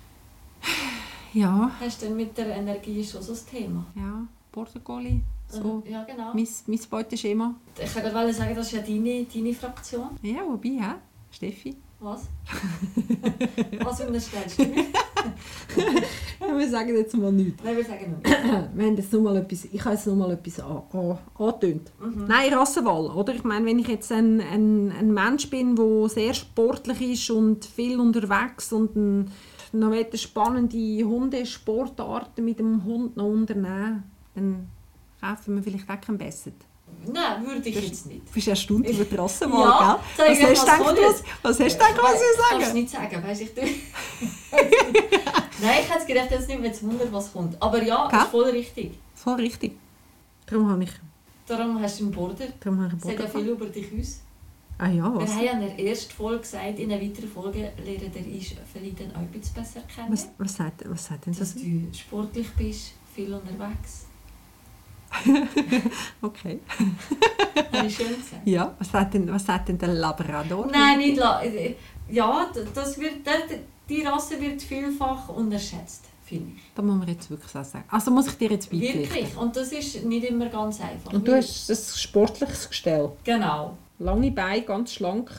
Ja, 1.32 1.70
hast 1.80 2.02
du 2.02 2.06
dann 2.06 2.16
mit 2.16 2.36
der 2.36 2.56
Energie 2.56 3.04
schon 3.04 3.22
so 3.22 3.32
das 3.32 3.44
Thema. 3.44 3.84
ja, 3.94 4.26
Border 4.52 4.80
Collie, 4.80 5.20
so 5.48 5.82
Ja, 5.88 6.04
genau. 6.04 6.32
mein, 6.34 6.48
mein 6.66 6.80
Beuteschema. 6.90 7.54
Ich 7.82 7.92
kann 7.94 8.02
gerade 8.02 8.32
sagen, 8.32 8.54
das 8.54 8.66
ist 8.66 8.72
ja 8.72 8.80
deine, 8.82 9.24
deine 9.24 9.52
Fraktion. 9.54 10.10
Ja, 10.22 10.40
wobei, 10.48 10.70
hä? 10.70 10.94
Steffi? 11.30 11.76
Was? 12.00 12.22
was 13.84 14.00
unterstellst 14.00 14.58
du 14.58 14.64
mir? 14.64 14.84
Ja, 16.40 16.58
wir 16.58 16.68
sagen 16.68 16.94
jetzt 16.94 17.16
mal 17.16 17.32
nichts. 17.32 17.62
Nein, 17.64 17.76
wir 17.76 17.84
sagen 17.84 18.12
noch 18.12 18.22
nicht. 18.22 18.76
Wir 18.76 18.86
haben 18.86 18.96
jetzt 18.96 19.12
mal 19.12 19.36
etwas, 19.36 19.64
ich 19.64 19.84
habe 19.84 19.94
jetzt 19.94 20.06
noch 20.06 20.16
mal 20.16 20.30
etwas 20.32 20.60
an, 20.60 20.82
an, 20.92 21.18
angetönt. 21.38 21.92
Mhm. 22.00 22.26
Nein, 22.28 22.52
Rassenwahl, 22.54 23.06
oder? 23.06 23.34
Ich 23.34 23.44
meine, 23.44 23.64
wenn 23.66 23.78
ich 23.78 23.88
jetzt 23.88 24.12
ein, 24.12 24.40
ein, 24.40 24.92
ein 24.92 25.12
Mensch 25.12 25.48
bin, 25.48 25.76
der 25.76 26.08
sehr 26.08 26.34
sportlich 26.34 27.00
ist 27.00 27.30
und 27.30 27.64
viel 27.64 27.98
unterwegs 27.98 28.72
und 28.72 28.96
ein, 28.96 29.30
noch 29.72 29.92
spannende 30.14 31.04
Hundesportarten 31.04 32.44
mit 32.44 32.58
dem 32.58 32.84
Hund 32.84 33.16
noch 33.16 33.26
unternehmen, 33.26 34.04
dann 34.34 34.68
kaufen 35.20 35.56
wir 35.56 35.62
vielleicht 35.62 35.88
auch 35.88 36.00
keinen 36.00 36.18
Basset. 36.18 36.54
Nein, 37.12 37.46
würde 37.46 37.68
ich 37.68 37.74
jetzt 37.74 38.06
nicht. 38.06 38.28
Du 38.28 38.32
bist 38.32 38.48
erstaunt 38.48 38.88
über 38.88 39.04
die 39.04 39.14
Rassenwahl, 39.14 39.60
Ja, 39.60 40.00
gell? 40.16 40.26
Was 40.26 40.38
ich, 40.38 40.44
hast 40.44 40.62
du 40.62 40.70
was 40.70 40.78
gedacht, 40.78 40.98
was, 41.02 41.22
was 41.42 41.60
hast 41.60 41.80
du 41.80 41.86
gedacht, 41.86 42.00
was 42.02 42.14
ich 42.14 42.50
sagen? 42.50 42.64
du 42.64 42.72
nicht 42.74 42.90
sagen, 42.90 43.22
weißt 43.22 43.42
ich. 43.42 43.50
Nein, 45.60 45.78
ich 45.82 45.92
hätte 45.94 46.06
gedacht, 46.06 46.30
jetzt 46.30 46.48
nicht 46.48 46.60
mehr 46.60 46.72
zu 46.72 46.86
wundern, 46.86 47.08
was 47.12 47.32
kommt. 47.32 47.60
Aber 47.62 47.82
ja, 47.82 48.08
Gell? 48.08 48.18
ist 48.20 48.26
voll 48.28 48.50
richtig. 48.50 48.98
Voll 49.14 49.34
richtig. 49.36 49.72
Darum 50.46 50.70
habe 50.70 50.84
ich, 50.84 50.90
Darum 51.46 51.80
hast 51.80 52.00
du 52.00 52.04
einen 52.04 52.12
Border. 52.12 52.46
darum 52.60 52.80
habe 52.82 52.94
ich 52.96 53.02
Sagt 53.02 53.18
ja 53.20 53.26
Border 53.26 53.38
viel 53.38 53.48
über 53.52 53.66
dich 53.66 53.86
aus. 53.98 54.20
Ah 54.78 54.88
ja, 54.88 55.04
Wir 55.14 55.20
was? 55.22 55.32
haben 55.34 55.44
ja 55.44 55.52
in 55.52 55.60
der 55.60 55.78
ersten 55.78 56.12
Folge 56.12 56.40
gesagt, 56.40 56.78
in 56.78 56.92
einer 56.92 57.00
weiteren 57.02 57.28
Folge 57.30 57.60
lernen 57.82 58.12
der 58.12 58.26
Isfeli 58.26 58.94
dann 58.98 59.12
auch 59.16 59.20
ein 59.20 59.28
bisschen 59.28 59.54
besser 59.54 59.80
kennen. 59.92 60.12
Was, 60.12 60.28
was, 60.36 60.54
sagt, 60.56 60.82
was 60.90 61.06
sagt 61.06 61.24
denn 61.26 61.32
Dass 61.32 61.54
das? 61.54 61.62
du 61.62 61.88
sportlich 61.96 62.48
bist, 62.58 62.92
viel 63.14 63.32
unterwegs. 63.32 64.04
Okay. 66.20 66.60
Habe 67.72 67.86
ich 67.86 67.96
schön 67.96 68.08
gesagt. 68.08 68.42
Ja, 68.46 68.74
was 68.78 68.90
sagt 68.90 69.14
denn, 69.14 69.32
was 69.32 69.46
sagt 69.46 69.68
denn 69.68 69.78
der 69.78 69.88
Labrador? 69.88 70.66
Nein, 70.66 70.98
nicht 70.98 71.16
la 71.16 71.42
Ja, 72.10 72.50
d- 72.54 72.60
das 72.74 72.98
wird, 73.00 73.24
der- 73.26 73.60
die 73.88 74.02
Rasse 74.02 74.40
wird 74.40 74.60
vielfach 74.62 75.28
unterschätzt, 75.28 76.04
finde 76.24 76.52
ich. 76.56 76.62
Da 76.74 76.82
muss 76.82 76.96
man 76.96 77.08
jetzt 77.08 77.30
wirklich 77.30 77.50
so 77.50 77.62
sagen. 77.62 77.84
Also 77.90 78.10
muss 78.10 78.26
ich 78.26 78.34
dir 78.34 78.50
jetzt 78.50 78.70
beipflichten. 78.70 79.00
Wirklich. 79.02 79.36
Und 79.36 79.54
das 79.56 79.72
ist 79.72 80.04
nicht 80.04 80.24
immer 80.24 80.46
ganz 80.46 80.80
einfach. 80.80 81.12
Und 81.12 81.26
du 81.26 81.36
hast 81.36 81.70
ein 81.70 81.76
sportliches 81.76 82.68
Gestell. 82.68 83.12
Genau. 83.24 83.76
Lange 83.98 84.30
Beine, 84.30 84.62
ganz 84.62 84.92
schlank, 84.92 85.30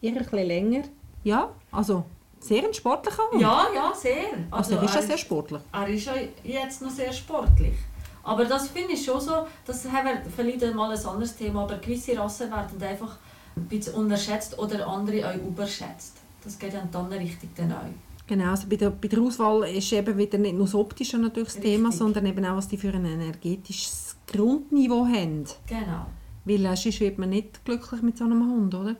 eher 0.00 0.12
ein 0.12 0.18
bisschen 0.18 0.46
länger. 0.46 0.82
Ja, 1.24 1.50
also 1.72 2.04
Sehr 2.40 2.64
ein 2.64 2.72
sportlicher 2.72 3.22
Hund. 3.32 3.42
Ja, 3.42 3.66
ja, 3.74 3.92
sehr. 3.94 4.14
Also, 4.50 4.76
er 4.76 4.82
ist 4.84 4.94
ja 4.94 5.00
er- 5.00 5.06
sehr 5.08 5.18
sportlich. 5.18 5.60
Er 5.72 5.88
ist 5.88 6.06
ja 6.06 6.12
jetzt 6.44 6.80
noch 6.82 6.90
sehr 6.90 7.12
sportlich. 7.12 7.74
Aber 8.22 8.44
das 8.44 8.68
finde 8.68 8.92
ich 8.92 9.04
schon 9.04 9.20
so, 9.20 9.46
das 9.66 9.84
haben 9.90 10.06
wir 10.06 10.22
vielleicht 10.34 10.60
mal 10.74 10.90
ein 10.92 11.06
anderes 11.06 11.34
Thema, 11.36 11.62
aber 11.64 11.76
gewisse 11.78 12.16
Rassen 12.16 12.50
werden 12.50 12.80
einfach 12.82 13.16
ein 13.56 13.64
bisschen 13.66 13.94
unterschätzt 13.94 14.56
oder 14.58 14.86
andere 14.86 15.28
auch 15.28 15.34
überschätzt. 15.34 16.18
Das 16.44 16.58
geht 16.58 16.72
die 16.72 16.96
andere 16.96 17.20
Richtung 17.20 17.50
dann 17.56 17.72
auch. 17.72 17.82
Genau, 18.26 18.50
also 18.50 18.68
bei 18.68 18.76
der, 18.76 18.90
bei 18.90 19.08
der 19.08 19.20
Auswahl 19.20 19.64
ist 19.70 19.90
eben 19.92 20.16
wieder 20.18 20.36
nicht 20.38 20.54
nur 20.54 20.66
das 20.66 20.74
Optische 20.74 21.16
natürlich 21.18 21.48
das 21.48 21.56
Richtig. 21.56 21.72
Thema, 21.72 21.90
sondern 21.92 22.26
eben 22.26 22.44
auch, 22.44 22.56
was 22.56 22.68
die 22.68 22.76
für 22.76 22.92
ein 22.92 23.04
energetisches 23.06 24.16
Grundniveau 24.26 25.06
haben. 25.06 25.44
Genau. 25.66 26.06
Weil 26.44 26.64
äh, 26.66 26.76
sonst 26.76 27.00
wird 27.00 27.18
man 27.18 27.30
nicht 27.30 27.64
glücklich 27.64 28.02
mit 28.02 28.18
so 28.18 28.24
einem 28.24 28.42
Hund, 28.50 28.74
oder? 28.74 28.96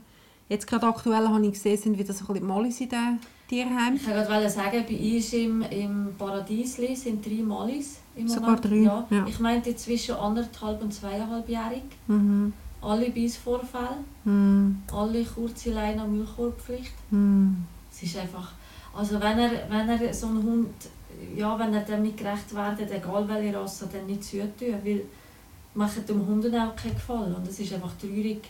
Jetzt 0.49 0.67
gerade 0.67 0.87
aktuell 0.87 1.29
habe 1.29 1.45
ich 1.45 1.53
gesehen, 1.53 1.77
sind 1.77 1.99
wieder 1.99 2.15
so 2.15 2.25
ein 2.25 2.33
bisschen 2.33 2.47
Mollis 2.47 2.81
in 2.81 2.89
den 2.89 3.19
Tierheimen. 3.49 3.97
Ich 3.97 4.07
wollte 4.07 4.49
sagen, 4.49 4.85
bei 4.89 5.15
uns 5.17 5.33
im, 5.35 5.63
im 5.63 6.15
Paradiesli 6.17 6.97
sind 6.97 7.25
drei 7.25 7.43
Mollis 7.43 7.99
im 8.17 8.29
Sogar 8.29 8.57
Moment. 8.57 8.65
drei, 8.65 8.77
Ja. 8.77 9.07
ja. 9.11 9.27
Ich 9.29 9.39
meinte 9.41 9.77
zwischen 9.77 10.15
anderthalb 10.15 10.83
und 10.83 10.93
zweieinhalbjährig. 10.93 11.83
Mhm. 12.07 12.55
Alle 12.81 13.11
Beißvorfälle, 13.11 13.99
Mhm. 14.25 14.83
alle 14.93 15.25
kurze 15.25 15.73
Leine 15.73 16.05
und 16.05 16.19
Milchkorbpflicht. 16.19 16.93
Mhm. 17.11 17.65
Es 17.91 18.03
ist 18.03 18.17
einfach, 18.17 18.53
also 18.95 19.15
wenn 19.21 19.39
er, 19.39 19.51
wenn 19.69 19.89
er 19.89 20.15
so 20.15 20.27
einen 20.29 20.43
Hund, 20.43 20.69
ja, 21.37 21.59
wenn 21.59 21.75
er 21.75 21.81
damit 21.81 22.17
gerecht 22.17 22.55
werden, 22.55 22.89
egal 22.91 23.29
welche 23.29 23.59
Rasse, 23.59 23.89
dann 23.93 24.07
nicht 24.07 24.23
zu 24.23 24.37
tun, 24.57 24.75
weil 24.85 25.03
macht 25.75 26.09
dem 26.09 26.25
Hunden 26.27 26.55
auch 26.55 26.75
keinen 26.77 26.95
Gefallen. 26.95 27.35
Und 27.35 27.47
es 27.49 27.59
ist 27.61 27.73
einfach 27.73 27.93
traurig, 28.01 28.43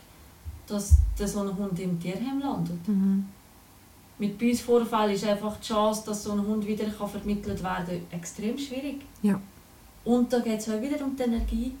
dass 0.67 0.93
der 1.17 1.27
so 1.27 1.41
ein 1.41 1.55
Hund 1.55 1.79
im 1.79 1.99
Tierheim 1.99 2.39
landet. 2.39 2.87
Mhm. 2.87 3.25
Mit 4.19 4.37
Beißvorfällen 4.37 5.11
ist 5.11 5.25
einfach 5.25 5.57
die 5.57 5.67
Chance, 5.67 6.03
dass 6.05 6.23
so 6.23 6.33
ein 6.33 6.45
Hund 6.45 6.65
wieder 6.67 6.85
kann 6.85 7.07
vermittelt 7.07 7.63
werden 7.63 7.85
kann, 8.09 8.19
extrem 8.19 8.57
schwierig. 8.57 9.01
Ja. 9.23 9.39
Und 10.05 10.31
da 10.31 10.39
geht 10.39 10.59
es 10.59 10.69
auch 10.69 10.81
wieder 10.81 11.03
um 11.03 11.15
die 11.15 11.23
Energie 11.23 11.73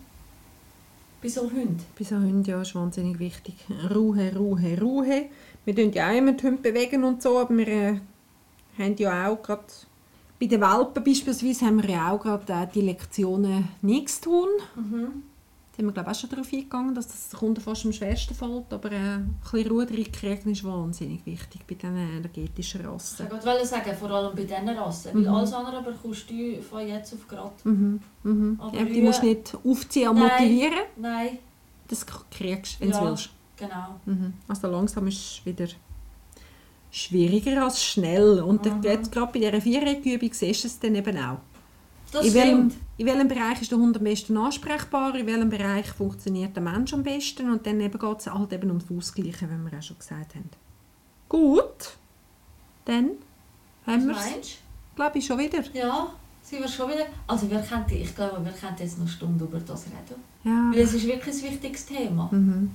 bei 1.21 1.29
so 1.29 1.41
Hunden. 1.41 1.79
Bei 1.97 2.03
so 2.03 2.15
Hunden 2.15 2.43
ja, 2.43 2.61
ist 2.61 2.75
wahnsinnig 2.75 3.19
wichtig. 3.19 3.55
Ruhe, 3.93 4.35
Ruhe, 4.35 4.79
Ruhe. 4.79 5.25
Wir 5.65 5.75
tun 5.75 5.91
ja 5.91 6.09
auch 6.09 6.15
immer 6.15 6.33
die 6.33 6.45
Hunde 6.45 6.61
bewegen 6.61 7.03
und 7.03 7.21
so, 7.21 7.37
aber 7.39 7.55
wir 7.57 7.67
äh, 7.67 7.99
haben 8.77 8.95
ja 8.97 9.29
auch 9.29 9.41
gerade 9.41 9.63
bei 10.39 10.45
den 10.45 10.61
Welpen 10.61 11.03
beispielsweise 11.03 11.65
haben 11.65 11.83
wir 11.83 11.89
ja 11.89 12.11
auch 12.11 12.21
gerade 12.21 12.53
äh, 12.53 12.67
die 12.73 12.81
Lektionen 12.81 13.67
nichts 13.81 14.21
tun. 14.21 14.47
Mhm. 14.75 15.23
Sind 15.79 15.85
wir 15.87 15.93
glaube 15.93 16.11
ich 16.11 16.17
auch 16.17 16.19
schon 16.19 16.29
darauf 16.29 16.51
eingegangen, 16.51 16.93
dass 16.93 17.07
das 17.07 17.29
den 17.29 17.39
Kunden 17.39 17.61
fast 17.61 17.85
am 17.85 17.93
schwersten 17.93 18.33
fällt, 18.35 18.73
aber 18.73 18.91
äh, 18.91 18.95
ein 18.97 19.35
bisschen 19.41 19.69
Ruhe 19.71 19.87
reinkriegen 19.89 20.51
ist 20.51 20.65
wahnsinnig 20.65 21.25
wichtig 21.25 21.61
bei 21.65 21.75
diesen 21.75 21.95
energetischen 21.95 22.81
Ich 22.81 22.85
Rassen. 22.87 23.27
wollte 23.31 23.65
sagen, 23.65 23.95
vor 23.97 24.11
allem 24.11 24.35
bei 24.35 24.43
diesen 24.43 24.67
Rassen. 24.67 25.17
Mhm. 25.17 25.25
Weil 25.25 25.33
alles 25.35 25.53
andere 25.53 25.81
bekommst 25.81 26.29
du 26.29 26.61
von 26.61 26.85
jetzt 26.85 27.13
auf 27.13 27.25
gerade. 27.29 27.53
Mhm, 27.63 28.01
mhm. 28.23 28.59
Aber 28.61 28.77
Ja, 28.77 28.83
die 28.83 29.01
musst 29.01 29.21
du 29.23 29.27
nicht 29.27 29.57
aufziehen 29.65 30.09
und 30.09 30.15
Nein. 30.19 30.27
motivieren. 30.33 30.79
Nein, 30.97 31.37
Das 31.87 32.05
kriegst 32.29 32.75
du, 32.75 32.79
wenn 32.81 32.91
du 32.91 32.97
Ja. 32.97 33.05
willst. 33.05 33.29
genau. 33.55 33.99
Mhm. 34.05 34.33
Also 34.49 34.67
langsam 34.67 35.07
ist 35.07 35.15
es 35.17 35.45
wieder 35.45 35.67
schwieriger 36.91 37.63
als 37.63 37.81
schnell. 37.81 38.41
Und 38.41 38.65
Mhm. 38.65 38.83
jetzt 38.83 39.13
gerade 39.13 39.31
bei 39.31 39.39
dieser 39.39 39.61
Viereckübung 39.61 40.33
siehst 40.33 40.65
du 40.65 40.67
es 40.67 40.77
dann 40.77 40.95
eben 40.95 41.17
auch. 41.17 41.37
Das 42.11 42.25
in, 42.25 42.33
welchem, 42.33 42.69
stimmt. 42.71 42.75
In 42.99 43.05
welchem 43.05 43.29
Bereich 43.29 43.61
ist 43.61 43.71
der 43.71 43.77
Hund 43.77 43.95
am 43.95 44.03
besten 44.03 44.35
ansprechbar, 44.35 45.15
in 45.15 45.25
welchem 45.25 45.49
Bereich 45.49 45.87
funktioniert 45.87 46.53
der 46.53 46.61
Mensch 46.61 46.93
am 46.93 47.01
besten 47.01 47.49
und 47.49 47.65
dann 47.65 47.79
eben 47.79 47.97
geht 47.97 48.19
es 48.19 48.27
halt 48.27 48.51
eben 48.51 48.67
ums 48.67 48.91
Ausgleichen, 48.91 49.49
wie 49.49 49.71
wir 49.71 49.79
auch 49.79 49.81
schon 49.81 49.97
gesagt 49.97 50.35
haben. 50.35 50.49
Gut, 51.29 51.95
dann 52.83 53.11
haben 53.87 54.05
wir 54.05 54.17
es, 54.17 54.57
glaube 54.97 55.17
ich, 55.17 55.25
schon 55.25 55.37
wieder. 55.37 55.63
Ja, 55.71 56.13
sind 56.41 56.59
wir 56.59 56.67
schon 56.67 56.89
wieder. 56.89 57.05
Also 57.25 57.49
wir 57.49 57.61
könnten, 57.61 57.93
ich 57.93 58.13
glaube, 58.13 58.43
wir 58.43 58.51
könnten 58.51 58.83
jetzt 58.83 58.97
noch 58.97 59.05
eine 59.05 59.13
Stunde 59.13 59.45
über 59.45 59.59
das 59.59 59.85
reden. 59.85 60.21
Ja. 60.43 60.69
Weil 60.69 60.81
es 60.81 60.93
ist 60.93 61.07
wirklich 61.07 61.35
ein 61.35 61.51
wichtiges 61.51 61.85
Thema. 61.85 62.27
Mhm. 62.33 62.69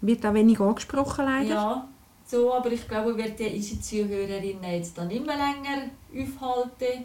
Wird 0.00 0.26
auch 0.26 0.34
wenig 0.34 0.58
angesprochen, 0.58 1.24
leider. 1.24 1.50
Ja, 1.50 1.88
so, 2.26 2.52
aber 2.52 2.72
ich 2.72 2.88
glaube, 2.88 3.16
wir 3.16 3.24
werden 3.24 3.54
unsere 3.54 3.80
Zuhörerinnen 3.80 4.72
jetzt 4.72 4.98
dann 4.98 5.08
immer 5.08 5.34
länger 5.36 5.88
aufhalten. 6.12 7.04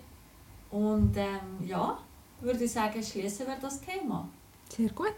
Und 0.72 1.16
ähm, 1.16 1.68
ja, 1.68 2.00
würde 2.44 2.64
ich 2.64 2.72
sagen, 2.72 3.02
schließen 3.04 3.48
wir 3.48 3.56
das 3.62 3.82
Thema. 3.82 4.28
Sehr 4.76 4.90
gut. 4.90 5.14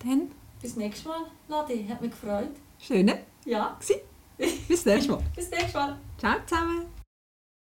Dann, 0.00 0.30
Bis 0.60 0.76
nächstes 0.76 1.06
Mal, 1.06 1.20
Ladi, 1.48 1.86
hat 1.88 2.00
mich 2.00 2.10
gefreut. 2.10 2.50
schöne 2.78 3.20
Ja, 3.44 3.76
Bis 4.68 4.84
nächstes 4.84 5.08
Mal. 5.08 5.22
bis 5.36 5.50
nächstes 5.50 5.74
Mal. 5.74 5.96
Ciao 6.18 6.36
zusammen. 6.46 6.93